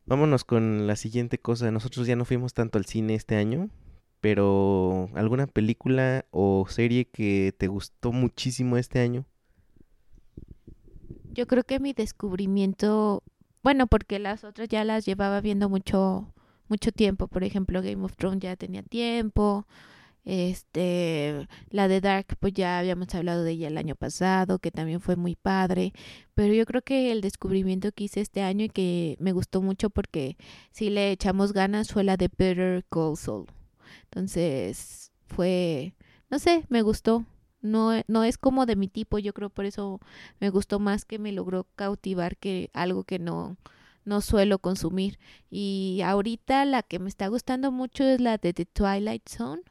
[0.05, 1.69] Vámonos con la siguiente cosa.
[1.71, 3.69] Nosotros ya no fuimos tanto al cine este año,
[4.21, 9.25] pero ¿alguna película o serie que te gustó muchísimo este año?
[11.33, 13.23] Yo creo que mi descubrimiento,
[13.63, 16.33] bueno, porque las otras ya las llevaba viendo mucho
[16.69, 19.65] mucho tiempo, por ejemplo, Game of Thrones ya tenía tiempo,
[20.25, 25.01] este, la de Dark, pues ya habíamos hablado de ella el año pasado, que también
[25.01, 25.93] fue muy padre.
[26.35, 29.89] Pero yo creo que el descubrimiento que hice este año y que me gustó mucho
[29.89, 30.37] porque
[30.71, 33.47] si le echamos ganas fue la de Better Call Saul.
[34.05, 35.95] Entonces, fue,
[36.29, 37.25] no sé, me gustó.
[37.61, 39.99] No, no es como de mi tipo, yo creo por eso
[40.39, 43.57] me gustó más que me logró cautivar que algo que no,
[44.05, 45.19] no suelo consumir.
[45.49, 49.61] Y ahorita la que me está gustando mucho es la de The Twilight Zone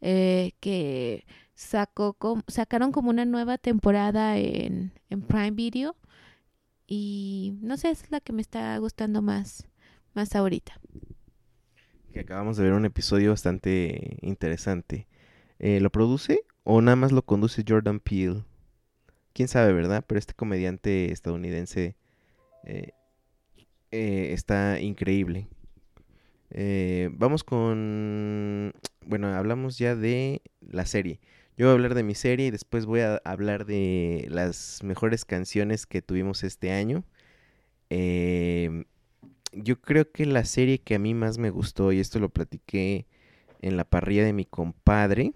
[0.00, 1.24] eh, que
[1.54, 2.16] sacó
[2.48, 5.96] sacaron como una nueva temporada en, en Prime Video
[6.86, 9.66] y no sé, es la que me está gustando más,
[10.14, 10.78] más ahorita.
[12.12, 15.06] Que acabamos de ver un episodio bastante interesante.
[15.58, 18.44] Eh, ¿Lo produce o nada más lo conduce Jordan Peele?
[19.32, 20.04] Quién sabe, ¿verdad?
[20.06, 21.96] Pero este comediante estadounidense
[22.64, 22.90] eh,
[23.90, 25.48] eh, está increíble.
[26.50, 28.72] Eh, vamos con...
[29.06, 31.20] Bueno, hablamos ya de la serie.
[31.56, 35.24] Yo voy a hablar de mi serie y después voy a hablar de las mejores
[35.24, 37.04] canciones que tuvimos este año.
[37.90, 38.84] Em,
[39.52, 43.06] yo creo que la serie que a mí más me gustó, y esto lo platiqué
[43.60, 45.34] en la parrilla de mi compadre,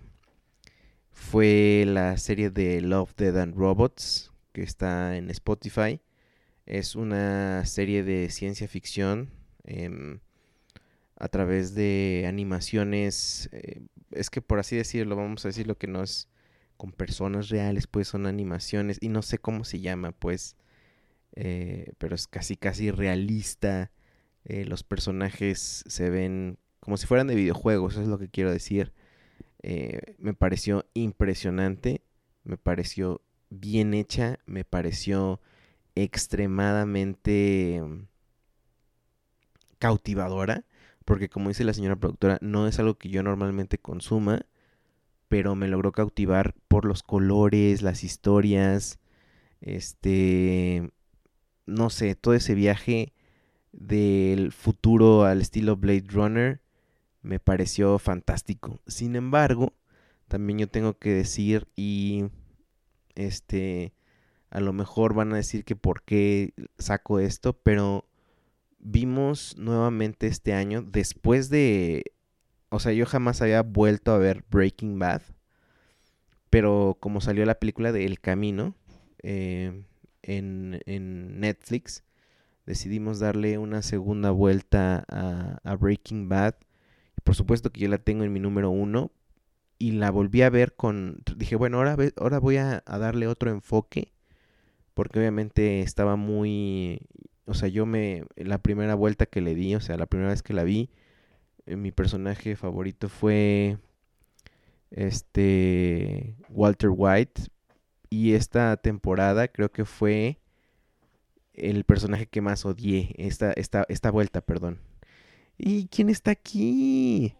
[1.16, 6.00] fue la serie de Love, Dead and Robots, que está en Spotify.
[6.66, 9.30] Es una serie de ciencia ficción.
[9.64, 10.20] Em,
[11.16, 13.80] a través de animaciones, eh,
[14.12, 16.28] es que por así decirlo, vamos a decir lo que no es
[16.76, 20.56] con personas reales, pues son animaciones y no sé cómo se llama, pues,
[21.34, 23.90] eh, pero es casi casi realista.
[24.44, 28.52] Eh, los personajes se ven como si fueran de videojuegos, eso es lo que quiero
[28.52, 28.92] decir.
[30.18, 32.02] Me pareció impresionante,
[32.44, 35.40] me pareció bien hecha, me pareció
[35.94, 37.82] extremadamente
[39.78, 40.64] cautivadora
[41.06, 44.44] porque como dice la señora productora, no es algo que yo normalmente consuma,
[45.28, 48.98] pero me logró cautivar por los colores, las historias,
[49.60, 50.90] este,
[51.64, 53.12] no sé, todo ese viaje
[53.72, 56.60] del futuro al estilo Blade Runner
[57.26, 58.80] me pareció fantástico.
[58.86, 59.74] Sin embargo,
[60.28, 62.26] también yo tengo que decir y
[63.14, 63.92] este
[64.50, 68.08] a lo mejor van a decir que por qué saco esto, pero
[68.78, 72.12] vimos nuevamente este año, después de...
[72.68, 75.22] O sea, yo jamás había vuelto a ver Breaking Bad,
[76.50, 78.74] pero como salió la película de El Camino
[79.22, 79.84] eh,
[80.22, 82.04] en, en, Netflix,
[82.64, 86.54] decidimos darle una segunda vuelta a, a, Breaking Bad.
[87.26, 89.10] Por supuesto que yo la tengo en mi número uno,
[89.80, 91.22] y la volví a ver con...
[91.36, 94.12] Dije, bueno, ahora, ahora voy a, a darle otro enfoque,
[94.94, 97.00] porque obviamente estaba muy...
[97.46, 98.24] O sea, yo me...
[98.36, 100.88] La primera vuelta que le di, o sea, la primera vez que la vi,
[101.66, 103.78] eh, mi personaje favorito fue
[104.92, 107.42] este Walter White
[108.08, 110.38] y esta temporada creo que fue
[111.54, 114.78] el personaje que más odié esta esta esta vuelta, perdón.
[115.58, 117.34] ¿Y quién está aquí?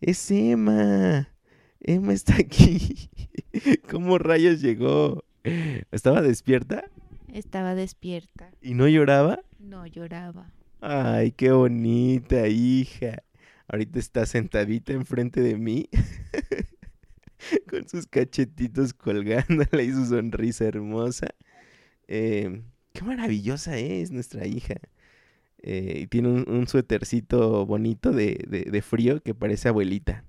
[0.00, 1.28] Es Emma.
[1.80, 3.10] Emma está aquí.
[3.90, 5.24] ¿Cómo rayos llegó?
[5.90, 6.84] ¿Estaba despierta
[7.32, 8.50] Estaba despierta.
[8.60, 9.40] y no lloraba?
[9.58, 10.52] No lloraba.
[10.80, 13.22] Ay, qué bonita hija.
[13.68, 15.88] Ahorita está sentadita enfrente de mí.
[17.70, 21.28] con sus cachetitos colgándole y su sonrisa hermosa.
[22.08, 24.74] Eh, qué maravillosa es nuestra hija.
[25.62, 30.24] Eh, y tiene un, un suétercito bonito de, de- de frío que parece abuelita.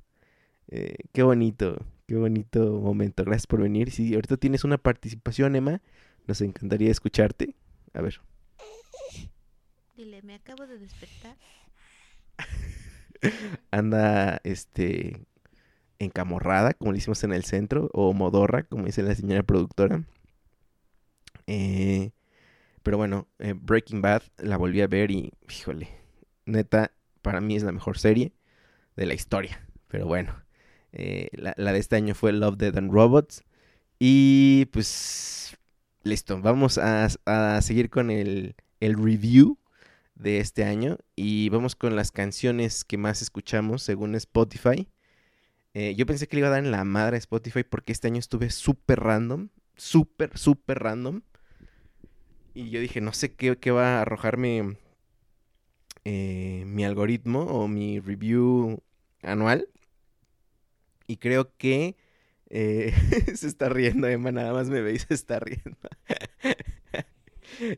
[0.68, 3.24] Eh, qué bonito, qué bonito momento.
[3.24, 3.92] Gracias por venir.
[3.92, 5.82] Si ahorita tienes una participación, Emma,
[6.28, 7.56] nos encantaría escucharte.
[7.94, 8.20] A ver.
[9.96, 11.36] Dile, me acabo de despertar.
[13.72, 15.26] anda este
[16.00, 20.04] encamorrada, como le hicimos en el centro, o modorra, como dice la señora productora.
[21.48, 22.12] Eh,
[22.84, 25.90] pero bueno, eh, Breaking Bad la volví a ver y, híjole,
[26.46, 26.92] neta,
[27.22, 28.34] para mí es la mejor serie
[28.96, 29.68] de la historia.
[29.88, 30.44] Pero bueno,
[30.92, 33.44] eh, la, la de este año fue Love, Dead and Robots.
[34.00, 35.58] Y pues,
[36.04, 39.58] listo, vamos a, a seguir con el, el review
[40.16, 44.88] de este año y vamos con las canciones que más escuchamos según Spotify.
[45.74, 48.08] Eh, yo pensé que le iba a dar en la madre a Spotify porque este
[48.08, 51.22] año estuve súper random, súper, súper random.
[52.54, 54.78] Y yo dije, no sé qué, qué va a arrojarme
[56.04, 58.82] eh, mi algoritmo o mi review
[59.22, 59.68] anual.
[61.08, 61.96] Y creo que
[62.50, 62.94] eh,
[63.36, 65.78] se está riendo, Emma, nada más me ve y se está riendo.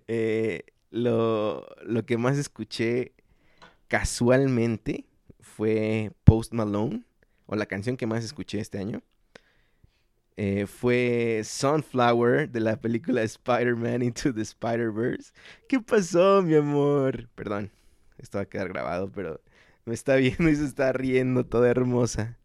[0.08, 3.12] Eh, lo, lo que más escuché
[3.90, 5.06] casualmente
[5.42, 7.04] fue Post Malone,
[7.48, 9.02] o la canción que más escuché este año.
[10.36, 15.32] Eh, fue Sunflower de la película Spider-Man Into the Spider-Verse.
[15.69, 17.30] ¿Qué pasó, mi amor?
[17.36, 17.72] Perdón,
[18.17, 19.39] esto va a quedar grabado, pero
[19.86, 22.38] me está viendo y se está riendo, toda hermosa.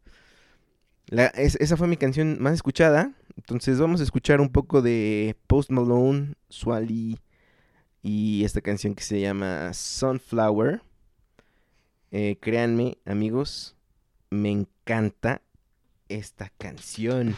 [1.35, 3.13] Esa fue mi canción más escuchada.
[3.37, 7.19] Entonces vamos a escuchar un poco de Post Malone, Swally
[8.03, 10.83] y esta canción que se llama Sunflower.
[12.11, 13.77] Eh, créanme, amigos,
[14.29, 15.41] me encanta
[16.09, 17.35] esta canción.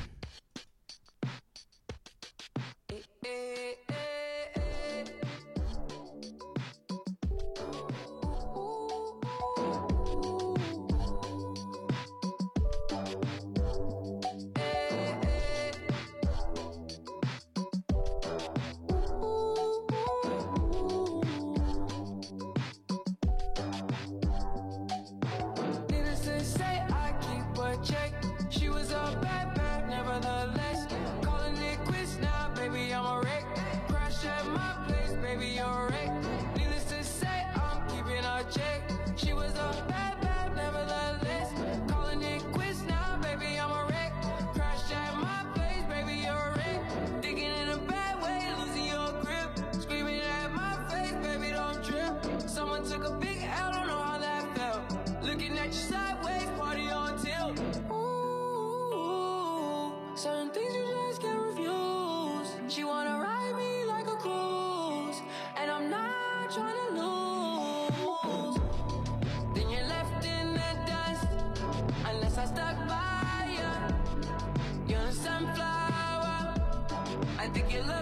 [77.40, 77.99] I think you love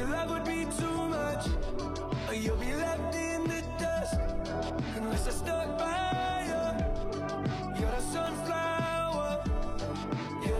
[0.00, 0.08] You're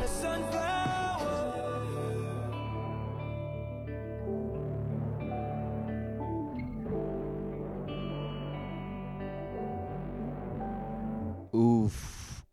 [0.06, 1.64] sunflower,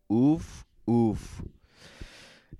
[0.07, 1.41] uf, uf.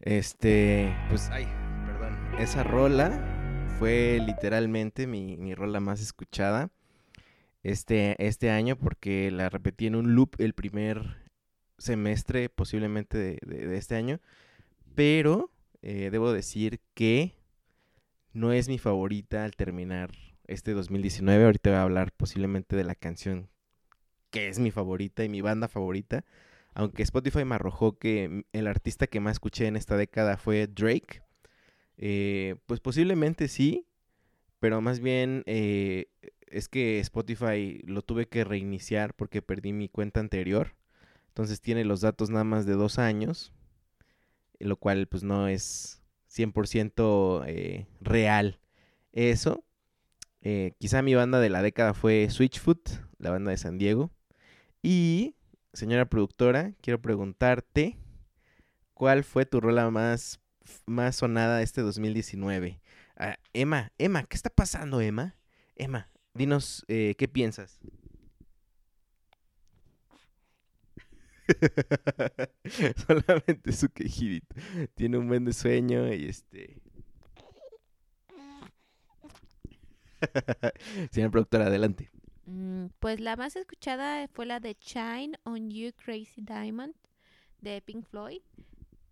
[0.02, 1.48] Este, pues, ay,
[1.86, 2.18] perdón.
[2.40, 3.37] Esa rola
[3.80, 6.72] fue literalmente mi, mi rola más escuchada
[7.64, 11.28] este, este año porque la repetí en un loop el primer
[11.78, 14.20] semestre posiblemente de, este año.
[14.96, 15.52] Pero
[15.82, 17.36] eh, debo decir que
[18.34, 20.12] no es mi favorita al terminar
[20.46, 21.46] este 2019.
[21.46, 23.50] Ahorita voy a hablar posiblemente de la canción
[24.32, 26.26] que es mi favorita y mi banda favorita.
[26.74, 31.22] Aunque Spotify me arrojó que el artista que más escuché en esta década fue Drake.
[31.98, 33.88] Eh, pues posiblemente sí,
[34.60, 36.08] pero más bien eh,
[36.48, 40.76] es que Spotify lo tuve que reiniciar porque perdí mi cuenta anterior.
[41.30, 43.52] Entonces tiene los datos nada más de dos años,
[44.60, 48.60] lo cual pues no es 100% eh, real
[49.12, 49.64] eso.
[50.78, 54.12] Quizá mi banda de la década fue Switchfoot, la banda de San Diego.
[54.82, 55.36] Y,
[55.74, 57.98] señora productora, quiero preguntarte,
[58.94, 60.40] ¿cuál fue tu rola más,
[60.86, 62.82] más sonada este 2019?
[63.18, 65.36] Ah, Emma, Emma, ¿qué está pasando, Emma?
[65.76, 67.80] Emma, dinos eh, qué piensas.
[73.08, 74.56] Solamente su quejidito.
[74.96, 76.82] Tiene un buen de sueño y este.
[81.12, 82.10] Señora productora, adelante.
[82.46, 86.96] Mm, Pues la más escuchada fue la de Shine on You Crazy Diamond
[87.62, 88.42] de Pink Floyd.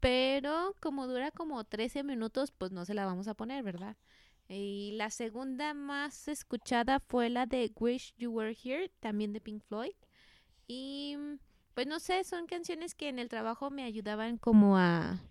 [0.06, 3.98] Pero como dura como 13 minutos, pues no se la vamos a poner, ¿verdad?
[4.48, 9.64] Y la segunda más escuchada fue la de Wish You Were Here, también de Pink
[9.64, 9.96] Floyd.
[10.68, 11.40] Y mm,
[11.74, 15.24] pues no sé, son canciones que en el trabajo me ayudaban como a,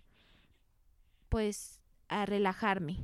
[1.29, 2.97] pues, a relajarme.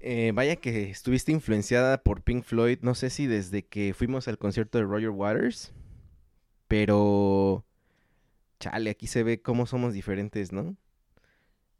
[0.00, 4.36] Eh, vaya que estuviste influenciada por Pink Floyd, no sé si desde que fuimos al
[4.36, 5.72] concierto de Roger Waters,
[6.68, 7.64] pero
[8.62, 10.76] chale, aquí se ve cómo somos diferentes, ¿no?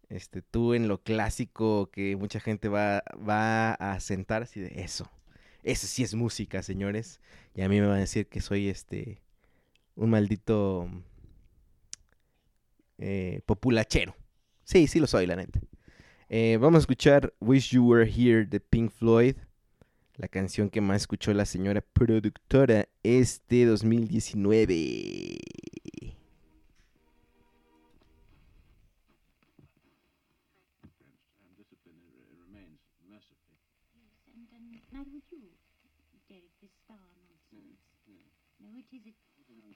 [0.08, 5.08] Este, tú en lo clásico que mucha gente va, va a sentar así de eso.
[5.62, 7.20] Eso sí es música, señores.
[7.54, 9.22] Y a mí me van a decir que soy este
[9.94, 10.88] un maldito
[12.98, 14.16] eh, populachero.
[14.64, 15.60] Sí, sí lo soy, la neta.
[16.28, 19.36] Eh, vamos a escuchar Wish You Were Here de Pink Floyd,
[20.16, 25.38] la canción que más escuchó la señora productora este 2019.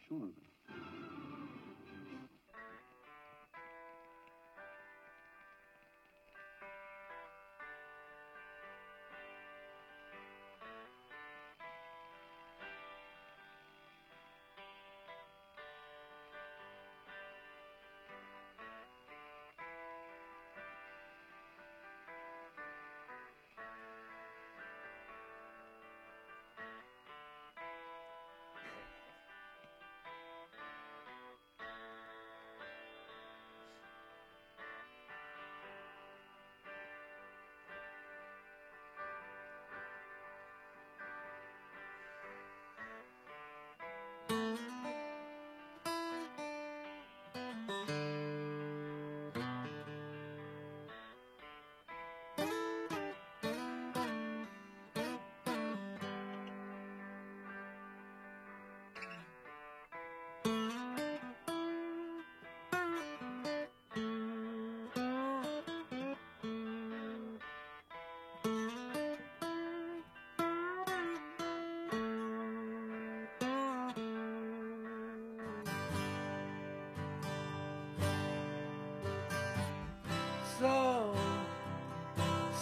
[0.09, 0.19] Sure.
[0.19, 0.46] of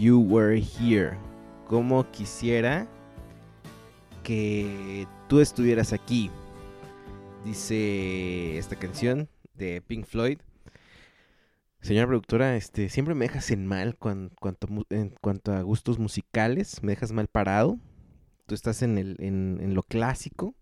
[0.00, 1.16] You were here.
[1.68, 2.88] Como quisiera
[4.24, 6.30] que tú estuvieras aquí.
[7.44, 10.38] Dice esta canción de Pink Floyd.
[11.82, 16.82] Señora productora, este, siempre me dejas en mal cuan- cuanto, en cuanto a gustos musicales,
[16.82, 17.78] me dejas mal parado.
[18.46, 20.54] Tú estás en, en lo clásico,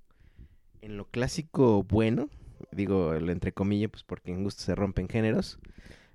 [0.83, 2.29] en lo clásico bueno,
[2.71, 5.59] digo lo entre comillas, pues porque en gusto se rompen géneros.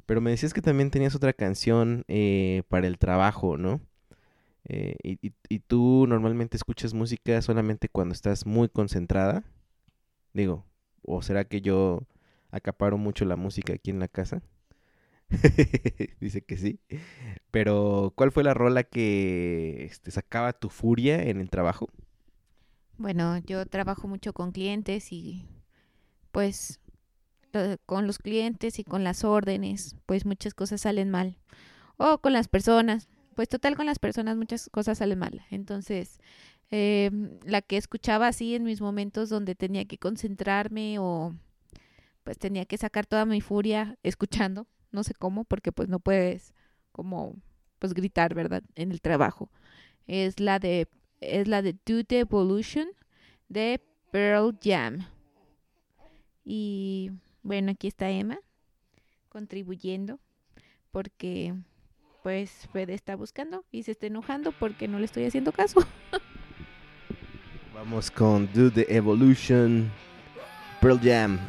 [0.06, 3.82] Pero me decías que también tenías otra canción eh, para el trabajo, ¿no?
[4.66, 9.43] Eh, y, tú normalmente escuchas música solamente cuando estás muy concentrada.
[10.34, 10.66] Digo,
[11.01, 12.08] ¿o será que yo
[12.51, 14.41] acaparo mucho la música aquí en la casa?
[16.20, 16.80] Dice que sí.
[17.51, 21.89] Pero, ¿cuál fue la rola que este, sacaba tu furia en el trabajo?
[22.97, 25.45] Bueno, yo trabajo mucho con clientes y
[26.32, 26.80] pues
[27.86, 31.38] con los clientes y con las órdenes, pues muchas cosas salen mal.
[31.97, 35.45] O con las personas, pues total con las personas muchas cosas salen mal.
[35.51, 36.20] Entonces,
[36.72, 37.12] eh,
[37.45, 41.36] la que escuchaba así en mis momentos donde tenía que concentrarme o
[42.24, 46.54] pues tenía que sacar toda mi furia escuchando, no sé cómo, porque pues no puedes
[46.91, 47.36] como
[47.80, 48.64] pues gritar, ¿verdad?
[48.76, 49.51] En el trabajo.
[50.08, 50.88] Es la de
[51.20, 52.88] es la de Do the Evolution
[53.49, 53.82] de
[54.12, 55.06] Pearl Jam.
[56.45, 57.12] Y
[57.44, 58.39] bueno, aquí está Emma
[59.30, 60.20] contribuyendo
[60.91, 61.54] porque
[62.24, 65.86] pues Fede está buscando y se está enojando porque no le estoy haciendo caso.
[67.74, 69.91] Vamos con Do the Evolution,
[70.80, 71.39] Pearl Jam.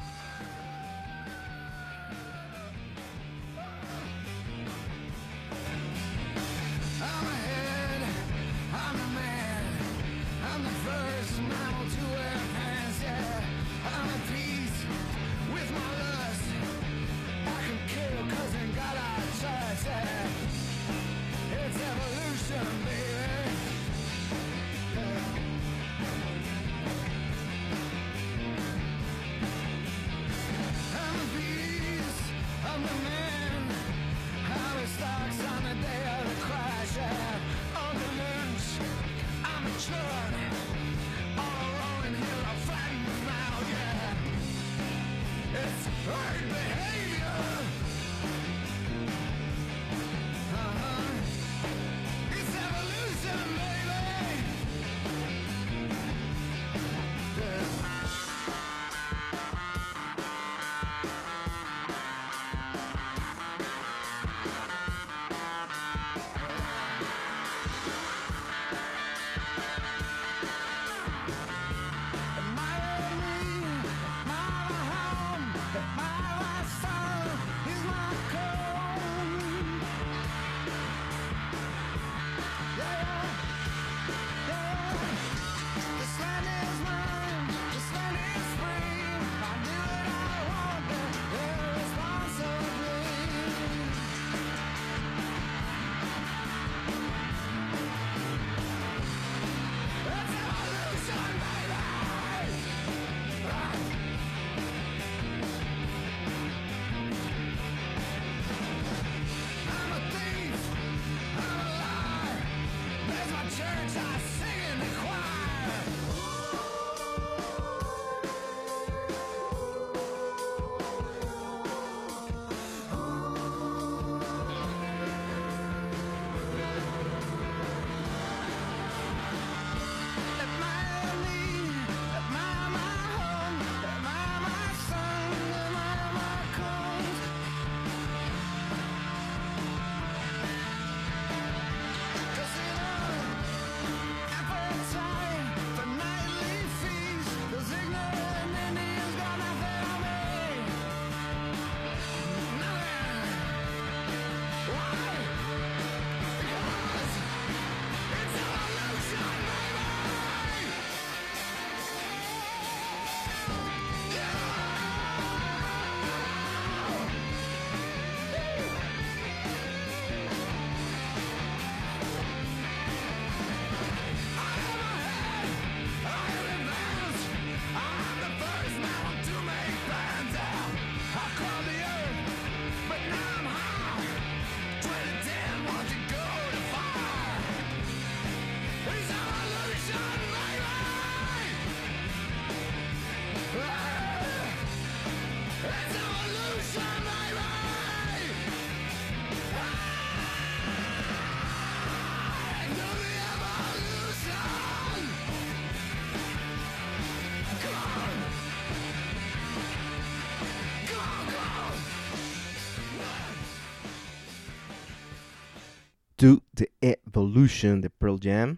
[217.45, 218.57] De Pearl Jam.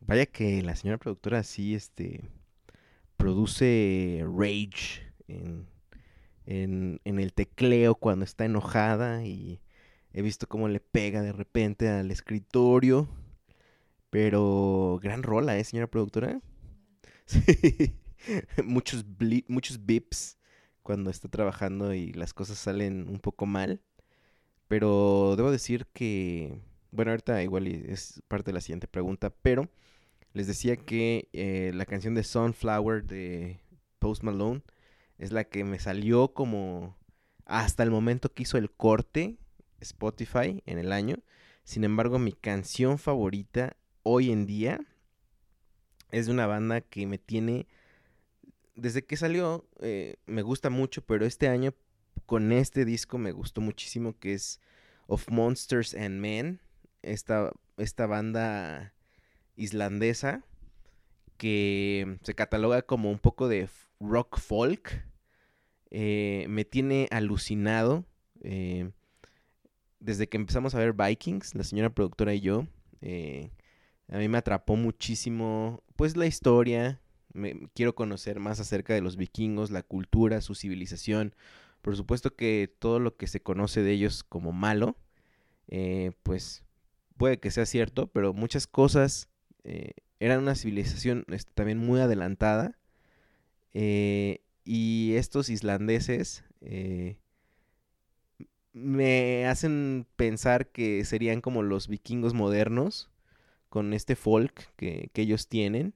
[0.00, 2.22] Vaya que la señora productora sí este,
[3.18, 5.68] produce rage en,
[6.46, 9.60] en, el tecleo cuando está enojada y
[10.14, 13.10] he visto cómo le pega de repente al escritorio.
[14.08, 16.40] Pero gran rola, ¿eh, señora productora?
[18.64, 19.04] Muchos,
[19.48, 20.38] muchos bips
[20.82, 23.82] cuando está trabajando y las cosas salen un poco mal.
[24.66, 26.58] Pero debo decir que,
[26.96, 29.68] bueno, ahorita igual es parte de la siguiente pregunta, pero
[30.32, 33.60] les decía que eh, la canción de Sunflower de
[33.98, 34.62] Post Malone
[35.18, 36.96] es la que me salió como
[37.44, 39.36] hasta el momento que hizo el corte
[39.80, 41.18] Spotify en el año.
[41.64, 44.80] Sin embargo, mi canción favorita hoy en día
[46.10, 47.66] es de una banda que me tiene
[48.74, 51.74] desde que salió eh, me gusta mucho, pero este año
[52.26, 54.60] con este disco me gustó muchísimo que es
[55.06, 56.60] Of Monsters and Men,
[57.06, 58.92] esta, esta banda
[59.56, 60.44] islandesa
[61.36, 63.68] que se cataloga como un poco de
[64.00, 65.04] rock folk.
[65.90, 68.04] Eh, me tiene alucinado
[68.42, 68.90] eh,
[70.00, 72.66] desde que empezamos a ver Vikings, la señora productora y yo.
[73.00, 73.50] eh,
[74.08, 77.00] a mí me atrapó muchísimo, pues la historia.
[77.32, 81.34] Me, quiero conocer más acerca de los vikingos, la cultura, su civilización.
[81.82, 84.96] Por supuesto que todo lo que se conoce de ellos como malo,
[86.22, 86.65] pues
[87.16, 89.28] puede que sea cierto, pero muchas cosas
[89.64, 92.78] eh, eran una civilización este, también muy adelantada.
[93.74, 97.16] eh, y estos islandeses eh,
[98.72, 103.10] me hacen pensar que serían como los vikingos modernos,
[103.68, 105.94] con este folk que, que ellos tienen.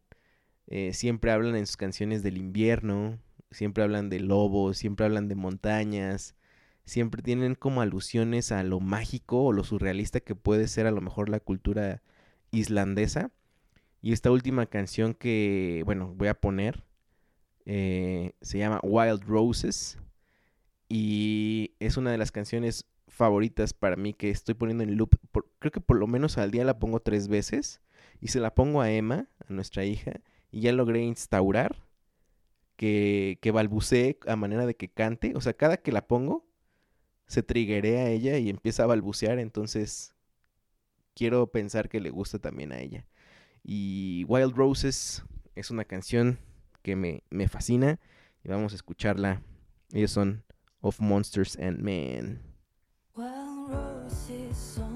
[0.68, 3.18] Eh, siempre hablan en sus canciones del invierno,
[3.50, 6.36] siempre hablan de lobos, siempre hablan de montañas,
[6.84, 11.00] siempre tienen como alusiones a lo mágico o lo surrealista que puede ser a lo
[11.00, 12.02] mejor la cultura
[12.50, 13.30] islandesa.
[14.02, 16.84] Y esta última canción que, bueno, voy a poner,
[17.66, 19.98] eh, se llama Wild Roses
[20.88, 25.16] y es una de las canciones favoritas para mí que estoy poniendo en loop.
[25.58, 27.80] creo que por lo menos al día la pongo tres veces
[28.20, 30.20] y se la pongo a Emma, a nuestra hija,
[30.50, 31.76] y ya logré instaurar
[32.76, 35.34] que, que balbucee a manera de que cante.
[35.36, 36.46] O sea, cada que la pongo,
[37.30, 39.38] se triguea a ella y empieza a balbucear.
[39.38, 40.12] Entonces,
[41.14, 43.06] quiero pensar que le gusta también a ella.
[43.62, 45.22] Y Wild Roses
[45.54, 46.40] es una canción
[46.82, 48.00] que me, me fascina
[48.42, 49.42] y vamos a escucharla.
[49.92, 50.42] Ellos son
[50.80, 52.42] Of Monsters and Men.
[53.14, 54.89] Wild roses on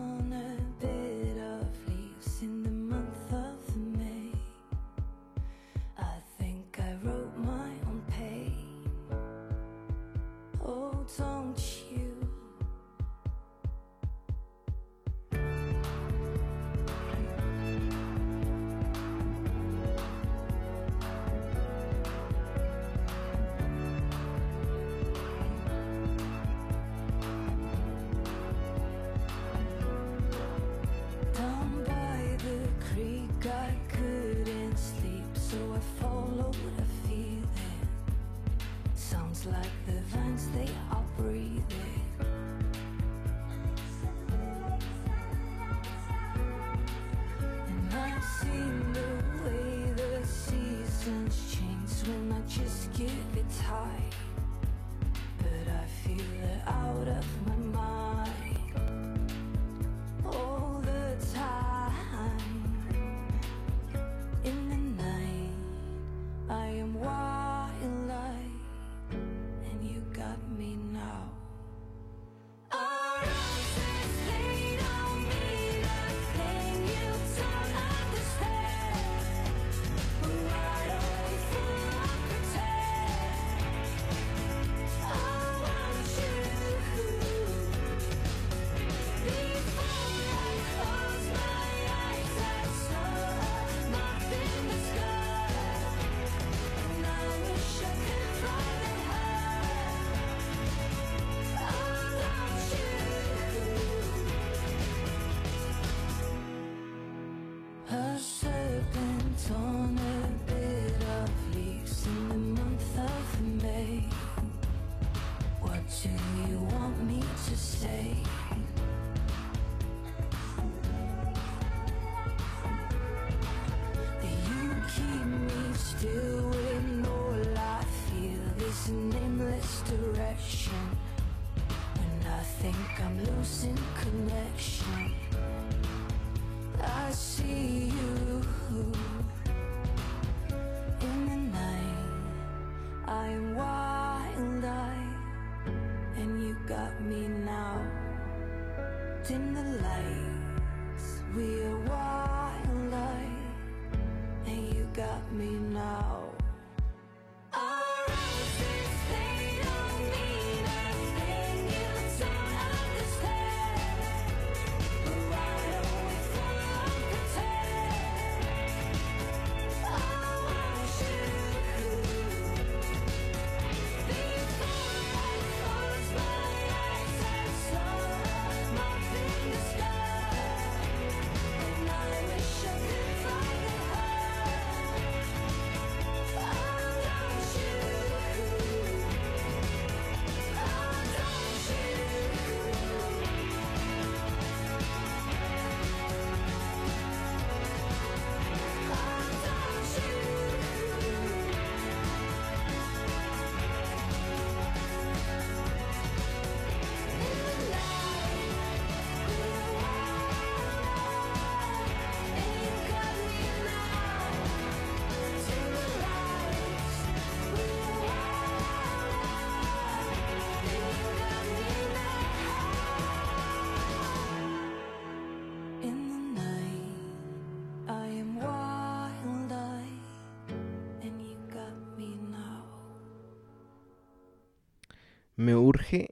[235.45, 236.09] Me urge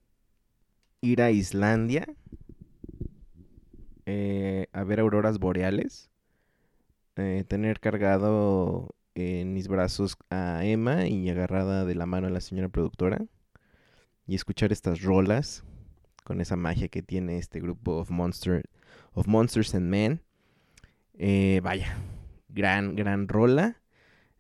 [1.01, 2.05] ir a Islandia
[4.05, 6.11] eh, a ver auroras boreales,
[7.17, 12.43] eh, tener cargado en mis brazos a Emma y agarrada de la mano a la
[12.43, 13.25] señora productora
[14.27, 15.65] y escuchar estas rolas
[16.25, 18.69] con esa magia que tiene este grupo of, Monster,
[19.15, 20.21] of Monsters and Men.
[21.15, 21.97] Eh, vaya,
[22.51, 23.82] gran, gran rola.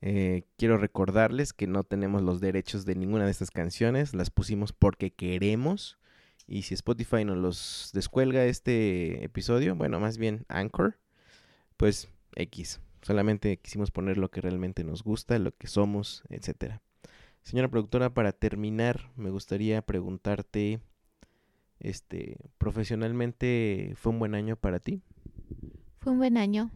[0.05, 4.73] Eh, quiero recordarles que no tenemos los derechos de ninguna de estas canciones, las pusimos
[4.73, 5.97] porque queremos.
[6.49, 10.99] Y si Spotify nos los descuelga este episodio, bueno, más bien Anchor,
[11.77, 12.81] pues X.
[13.01, 16.83] Solamente quisimos poner lo que realmente nos gusta, lo que somos, etcétera.
[17.43, 20.81] Señora productora, para terminar, me gustaría preguntarte,
[21.79, 25.01] este, profesionalmente, ¿fue un buen año para ti?
[25.99, 26.71] Fue un buen año.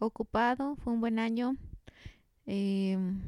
[0.00, 1.56] Ocupado, fue un buen año.
[2.46, 3.20] Em,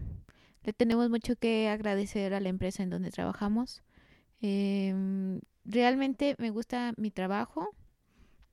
[0.65, 3.83] le tenemos mucho que agradecer a la empresa en donde trabajamos.
[4.41, 7.69] Em, realmente me gusta mi trabajo.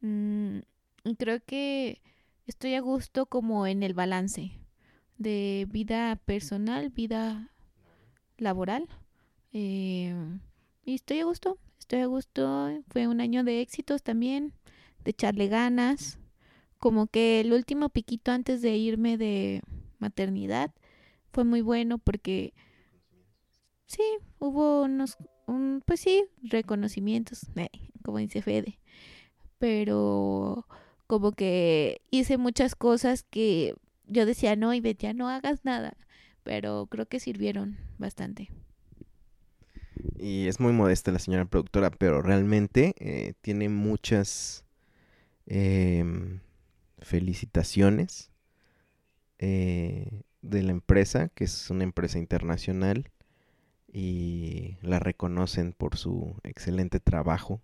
[0.01, 0.59] mm,
[1.05, 2.01] y creo que
[2.47, 4.51] estoy a gusto como en el balance
[5.18, 7.51] de vida personal, vida
[8.38, 8.88] laboral.
[9.53, 10.39] Em,
[10.86, 12.70] y estoy a gusto, estoy a gusto.
[12.89, 14.53] Fue un año de éxitos también,
[15.03, 16.20] de echarle ganas.
[16.80, 19.62] Como que el último piquito antes de irme de
[20.02, 20.72] maternidad
[21.32, 22.54] fue muy bueno porque
[23.86, 24.04] sí,
[24.39, 27.47] hubo unos, un, pues sí, reconocimientos,
[28.04, 28.80] como dice Fede,
[29.58, 30.68] pero
[31.08, 33.76] como que hice muchas cosas que
[34.08, 35.95] yo decía, no, y ya no hagas nada,
[36.43, 38.49] pero creo que sirvieron bastante.
[40.18, 44.66] Y es muy modesta la señora productora, pero realmente eh, tiene muchas
[45.45, 46.39] em,
[46.99, 48.31] felicitaciones
[49.42, 53.12] eh, de la empresa, que es una empresa internacional,
[53.92, 57.62] y la reconocen por su excelente trabajo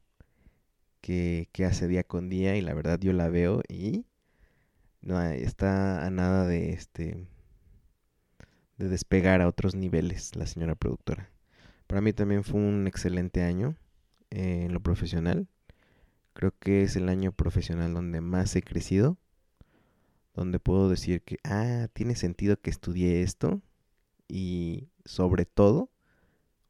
[0.99, 4.05] que, que hace día con día, y la verdad yo la veo y
[5.01, 7.27] no, está a nada de este
[8.77, 11.31] de despegar a otros niveles la señora productora.
[11.87, 13.75] Para mí también fue un excelente año
[14.29, 15.47] eh, en lo profesional.
[16.33, 19.17] Creo que es el año profesional donde más he crecido.
[20.37, 23.61] Donde puedo decir que, ah, tiene sentido que estudié esto.
[24.29, 25.91] Y sobre todo,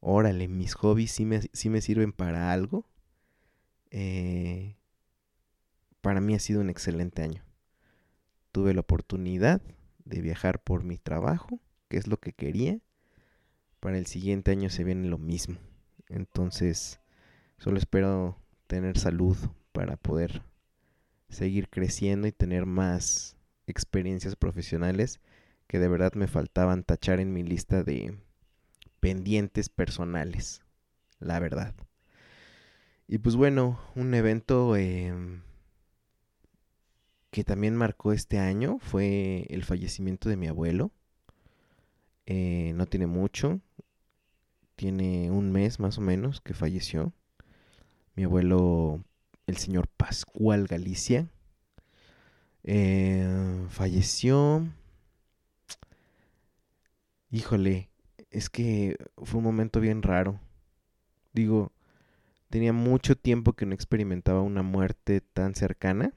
[0.00, 2.84] órale, mis hobbies sí me, sí me sirven para algo.
[3.92, 4.76] Eh,
[6.00, 7.44] para mí ha sido un excelente año.
[8.50, 9.62] Tuve la oportunidad
[10.04, 12.80] de viajar por mi trabajo, que es lo que quería
[13.80, 15.58] para el siguiente año se viene lo mismo.
[16.08, 17.00] Entonces,
[17.58, 19.36] solo espero tener salud
[19.72, 20.42] para poder
[21.28, 23.36] seguir creciendo y tener más
[23.68, 25.20] experiencias profesionales
[25.66, 28.18] que de verdad me faltaban tachar en mi lista de
[29.00, 30.62] pendientes personales,
[31.20, 31.74] la verdad.
[33.06, 35.14] Y pues bueno, un evento eh,
[37.30, 40.90] que también marcó este año fue el fallecimiento de mi abuelo.
[42.26, 43.60] Eh, no tiene mucho,
[44.76, 47.12] tiene un mes más o menos que falleció.
[48.14, 49.02] Mi abuelo,
[49.46, 51.30] el señor Pascual Galicia,
[52.70, 54.68] eh, falleció.
[57.30, 57.88] Híjole,
[58.30, 60.38] es que fue un momento bien raro.
[61.32, 61.72] Digo,
[62.50, 66.12] tenía mucho tiempo que no experimentaba una muerte tan cercana.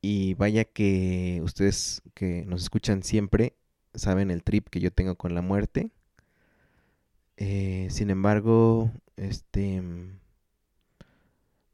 [0.00, 3.56] Y vaya que ustedes que nos escuchan siempre
[3.94, 5.90] saben el trip que yo tengo con la muerte.
[7.36, 9.82] Eh, sin embargo, este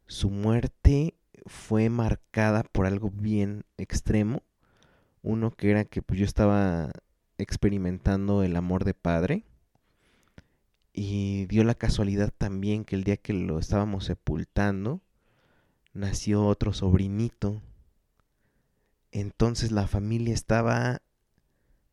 [0.06, 1.14] su muerte
[1.46, 4.42] fue marcada por algo bien extremo.
[5.22, 6.90] Uno que era que pues, yo estaba
[7.38, 9.44] experimentando el amor de padre.
[10.92, 15.00] Y dio la casualidad también que el día que lo estábamos sepultando,
[15.92, 17.60] nació otro sobrinito.
[19.10, 21.02] Entonces la familia estaba,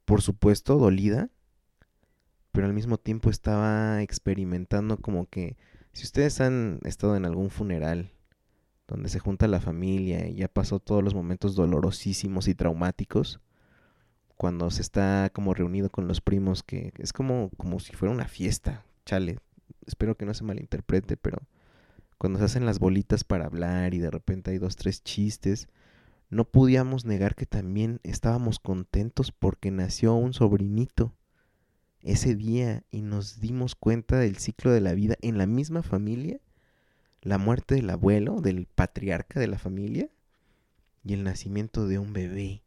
[0.05, 1.29] por supuesto, dolida,
[2.51, 5.57] pero al mismo tiempo estaba experimentando como que,
[5.93, 8.11] si ustedes han estado en algún funeral
[8.91, 13.39] donde se junta la familia y ya pasó todos los momentos dolorosísimos y traumáticos,
[14.35, 18.27] cuando se está como reunido con los primos, que es como, como si fuera una
[18.27, 19.37] fiesta, chale,
[19.85, 21.37] espero que no se malinterprete, pero
[22.17, 25.69] cuando se hacen las bolitas para hablar y de repente hay dos, tres chistes,
[26.29, 31.13] no podíamos negar que también estábamos contentos porque nació un sobrinito
[32.01, 36.41] ese día y nos dimos cuenta del ciclo de la vida en la misma familia,
[37.21, 40.09] la muerte del abuelo, del patriarca de la familia
[41.03, 42.63] y el nacimiento de un bebé.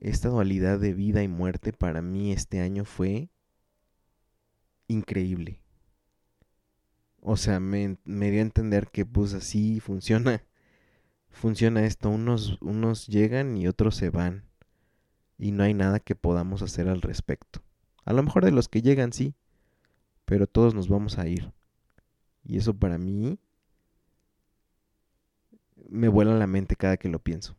[0.00, 3.30] Esta dualidad de vida y muerte para mí este año fue
[4.88, 5.60] increíble.
[7.20, 10.44] O sea, me, dio a entender que pues así funciona.
[11.30, 12.10] Funciona esto.
[12.10, 14.44] Unos, unos llegan y otros se van.
[15.38, 17.60] Y no hay nada que podamos hacer al respecto.
[18.04, 19.34] A lo mejor de los que llegan sí.
[20.26, 21.50] Pero todos nos vamos a ir.
[22.44, 23.38] Y eso para mí
[25.88, 27.56] me vuela la mente cada que lo pienso.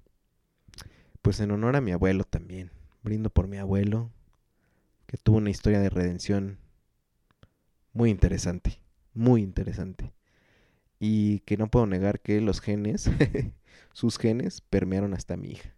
[1.21, 2.71] Pues en honor a mi abuelo también.
[3.01, 4.11] Brindo por mi abuelo,
[5.05, 6.59] que tuvo una historia de redención
[7.93, 8.81] muy interesante,
[9.13, 10.13] muy interesante.
[10.99, 13.09] Y que no puedo negar que los genes,
[13.93, 15.75] sus genes, permearon hasta mi hija.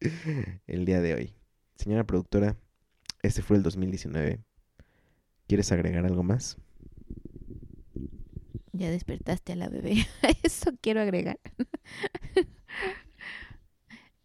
[0.66, 1.34] el día de hoy.
[1.76, 2.56] Señora productora,
[3.22, 4.40] este fue el 2019.
[5.46, 6.58] ¿Quieres agregar algo más?
[8.74, 10.06] Ya despertaste a la bebé.
[10.42, 11.38] Eso quiero agregar.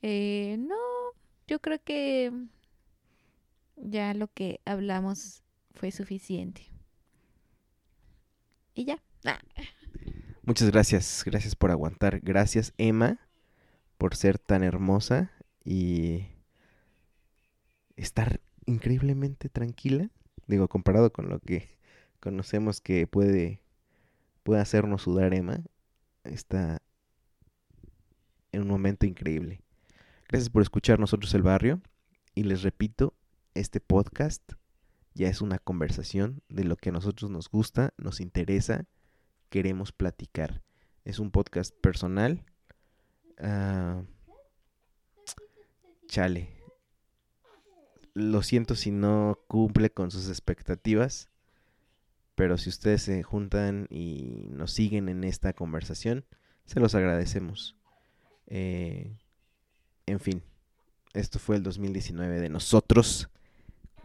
[0.01, 0.77] Eh, no,
[1.45, 2.31] yo creo que
[3.75, 6.71] ya lo que hablamos fue suficiente.
[8.73, 9.03] Y ya.
[10.43, 12.21] Muchas gracias, gracias por aguantar.
[12.21, 13.19] Gracias, Emma,
[13.97, 15.33] por ser tan hermosa
[15.65, 16.27] y
[17.97, 20.09] estar increíblemente tranquila.
[20.47, 21.77] Digo, comparado con lo que
[22.19, 23.61] conocemos que puede,
[24.43, 25.59] puede hacernos sudar Emma,
[26.23, 26.81] está
[28.51, 29.61] en un momento increíble.
[30.27, 31.81] Gracias por escuchar nosotros el barrio.
[32.35, 33.13] Y les repito,
[33.55, 34.53] este podcast
[35.13, 38.85] ya es una conversación de lo que a nosotros nos gusta, nos interesa,
[39.49, 40.61] queremos platicar.
[41.03, 42.45] Es un podcast personal.
[43.39, 44.03] Ah,
[46.07, 46.55] chale.
[48.13, 51.29] Lo siento si no cumple con sus expectativas.
[52.39, 56.23] Pero si ustedes se juntan y nos siguen en esta conversación,
[56.63, 57.75] se los agradecemos.
[58.47, 59.17] Eh,
[60.05, 60.41] en fin,
[61.13, 63.29] esto fue el 2019 de nosotros,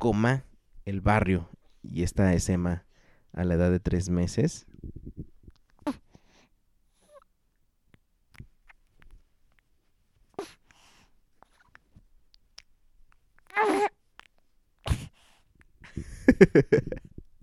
[0.01, 0.43] coma,
[0.85, 1.49] el barrio.
[1.81, 2.85] Y esta es Emma
[3.33, 4.67] a la edad de tres meses.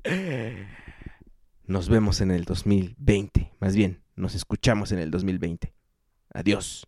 [1.72, 3.54] Nos vemos en el 2020.
[3.62, 5.74] Más bien, nos escuchamos en el 2020.
[6.34, 6.86] Adiós.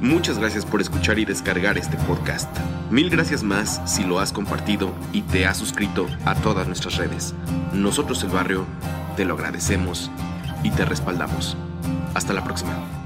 [0.00, 2.50] Muchas gracias por escuchar y descargar este podcast.
[2.90, 7.32] Mil gracias más si lo has compartido y te has suscrito a todas nuestras redes.
[7.72, 8.66] Nosotros el barrio
[9.14, 10.10] te lo agradecemos
[10.64, 11.56] y te respaldamos.
[12.14, 12.99] Hasta la próxima.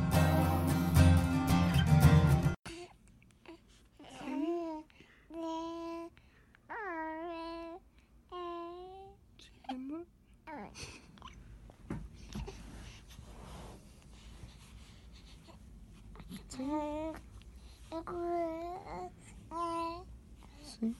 [20.80, 20.94] Sí.